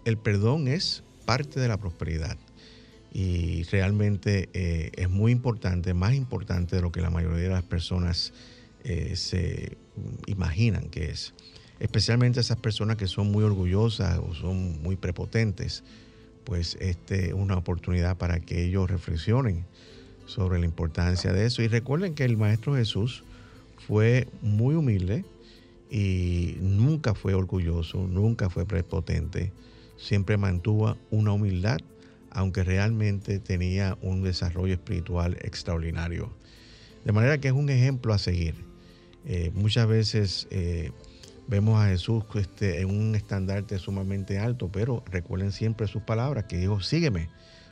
[0.03, 2.35] el perdón es parte de la prosperidad.
[3.13, 7.63] Y realmente eh, es muy importante, más importante de lo que la mayoría de las
[7.63, 8.33] personas
[8.83, 9.77] eh, se
[10.27, 11.33] imaginan que es.
[11.79, 15.81] Especialmente esas personas que son muy orgullosas o son muy prepotentes
[16.43, 19.65] pues este es una oportunidad para que ellos reflexionen
[20.29, 21.61] sobre la importancia de eso.
[21.61, 23.23] Y recuerden que el Maestro Jesús
[23.87, 25.25] fue muy humilde
[25.89, 29.51] y nunca fue orgulloso, nunca fue prepotente,
[29.97, 31.79] siempre mantuvo una humildad,
[32.29, 36.31] aunque realmente tenía un desarrollo espiritual extraordinario.
[37.03, 38.53] De manera que es un ejemplo a seguir.
[39.25, 40.91] Eh, muchas veces eh,
[41.47, 46.57] vemos a Jesús este, en un estandarte sumamente alto, pero recuerden siempre sus palabras, que
[46.57, 47.29] dijo, sígueme,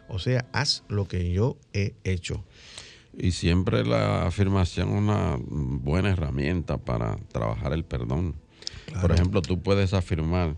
[0.10, 2.44] o sea, haz lo que yo he hecho.
[3.18, 8.36] Y siempre la afirmación es una buena herramienta para trabajar el perdón.
[9.02, 10.56] Por ejemplo, tú puedes afirmar,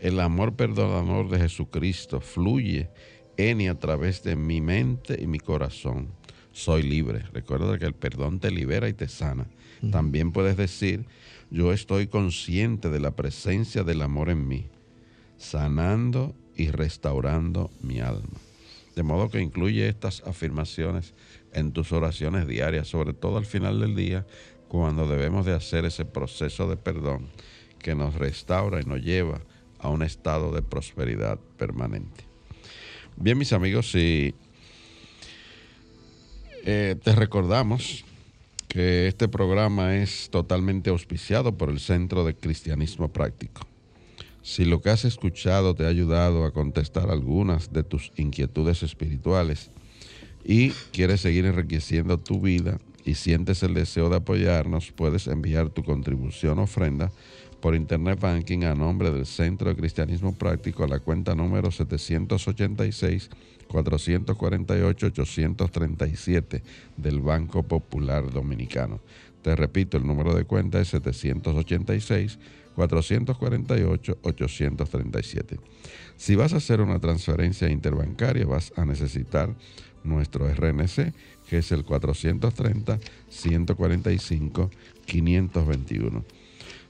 [0.00, 2.90] el amor perdonador de Jesucristo fluye
[3.36, 6.08] en y a través de mi mente y mi corazón.
[6.52, 7.24] Soy libre.
[7.32, 9.46] Recuerda que el perdón te libera y te sana.
[9.90, 11.04] También puedes decir,
[11.50, 14.68] yo estoy consciente de la presencia del amor en mí,
[15.36, 18.40] sanando y restaurando mi alma.
[18.94, 21.14] De modo que incluye estas afirmaciones
[21.52, 24.26] en tus oraciones diarias, sobre todo al final del día,
[24.68, 27.28] cuando debemos de hacer ese proceso de perdón
[27.78, 29.40] que nos restaura y nos lleva
[29.78, 32.24] a un estado de prosperidad permanente.
[33.16, 34.34] Bien, mis amigos, si
[36.64, 38.04] eh, te recordamos
[38.68, 43.73] que este programa es totalmente auspiciado por el Centro de Cristianismo Práctico.
[44.44, 49.70] Si lo que has escuchado te ha ayudado a contestar algunas de tus inquietudes espirituales
[50.44, 55.82] y quieres seguir enriqueciendo tu vida y sientes el deseo de apoyarnos, puedes enviar tu
[55.82, 57.10] contribución ofrenda
[57.62, 63.30] por Internet Banking a nombre del Centro de Cristianismo Práctico a la cuenta número 786
[63.66, 66.62] 448 837
[66.98, 69.00] del Banco Popular Dominicano.
[69.40, 72.38] Te repito, el número de cuenta es 786
[72.74, 75.58] 448 837.
[76.16, 79.54] Si vas a hacer una transferencia interbancaria, vas a necesitar
[80.02, 81.14] nuestro RNC,
[81.48, 82.98] que es el 430
[83.28, 84.70] 145
[85.06, 86.24] 521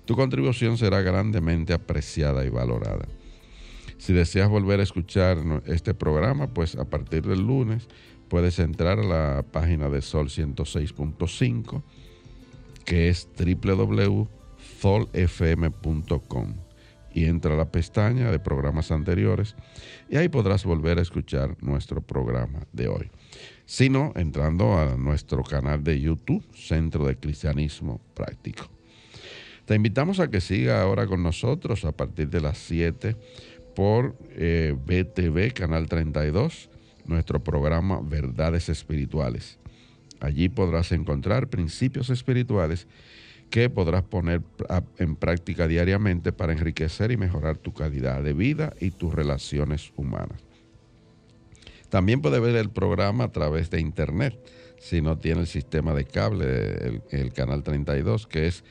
[0.04, 3.06] tu contribución será grandemente apreciada y valorada.
[3.96, 7.88] Si deseas volver a escuchar este programa, pues a partir del lunes
[8.28, 11.82] puedes entrar a la página de Sol 106.5,
[12.84, 13.28] que es
[14.84, 16.54] www.solfm.com
[17.14, 19.54] y entra a la pestaña de programas anteriores
[20.10, 23.10] y ahí podrás volver a escuchar nuestro programa de hoy.
[23.66, 28.68] Si no, entrando a nuestro canal de YouTube, Centro de Cristianismo Práctico.
[29.64, 33.16] Te invitamos a que siga ahora con nosotros a partir de las 7
[33.74, 36.68] por BTV eh, Canal 32,
[37.06, 39.58] nuestro programa Verdades Espirituales.
[40.20, 42.86] Allí podrás encontrar principios espirituales
[43.50, 44.42] que podrás poner
[44.98, 50.42] en práctica diariamente para enriquecer y mejorar tu calidad de vida y tus relaciones humanas.
[51.88, 54.34] También puedes ver el programa a través de internet,
[54.78, 58.64] si no tiene el sistema de cable, el canal 32, que es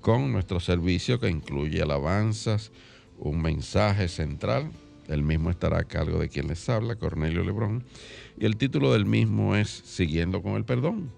[0.00, 2.72] con nuestro servicio que incluye alabanzas,
[3.18, 4.70] un mensaje central.
[5.08, 7.84] El mismo estará a cargo de quien les habla, Cornelio Lebrón.
[8.38, 11.10] Y el título del mismo es Siguiendo con el perdón.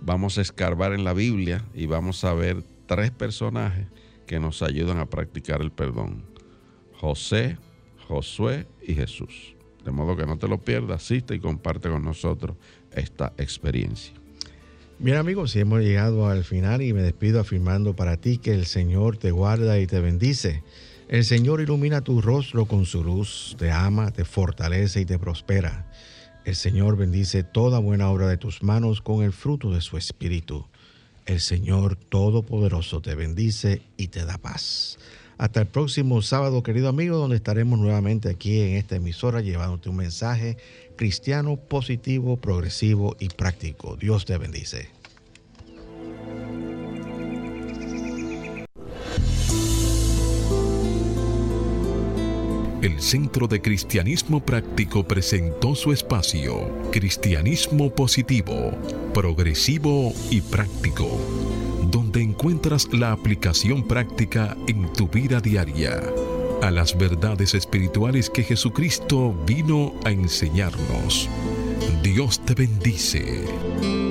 [0.00, 3.86] Vamos a escarbar en la Biblia y vamos a ver tres personajes
[4.26, 6.24] que nos ayudan a practicar el perdón.
[6.94, 7.58] José,
[8.08, 9.54] Josué y Jesús.
[9.84, 12.56] De modo que no te lo pierdas, asiste y comparte con nosotros
[12.90, 14.14] esta experiencia.
[14.98, 18.64] Bien amigos, si hemos llegado al final y me despido afirmando para ti que el
[18.64, 20.62] Señor te guarda y te bendice.
[21.08, 25.86] El Señor ilumina tu rostro con su luz, te ama, te fortalece y te prospera.
[26.46, 30.66] El Señor bendice toda buena obra de tus manos con el fruto de su espíritu.
[31.26, 34.98] El Señor Todopoderoso te bendice y te da paz.
[35.36, 39.96] Hasta el próximo sábado, querido amigo, donde estaremos nuevamente aquí en esta emisora llevándote un
[39.96, 40.56] mensaje
[40.96, 43.96] cristiano, positivo, progresivo y práctico.
[43.96, 44.88] Dios te bendice.
[52.82, 58.72] El Centro de Cristianismo Práctico presentó su espacio, Cristianismo Positivo,
[59.12, 61.18] Progresivo y Práctico
[61.90, 66.02] donde encuentras la aplicación práctica en tu vida diaria
[66.62, 71.28] a las verdades espirituales que Jesucristo vino a enseñarnos.
[72.02, 74.05] Dios te bendice.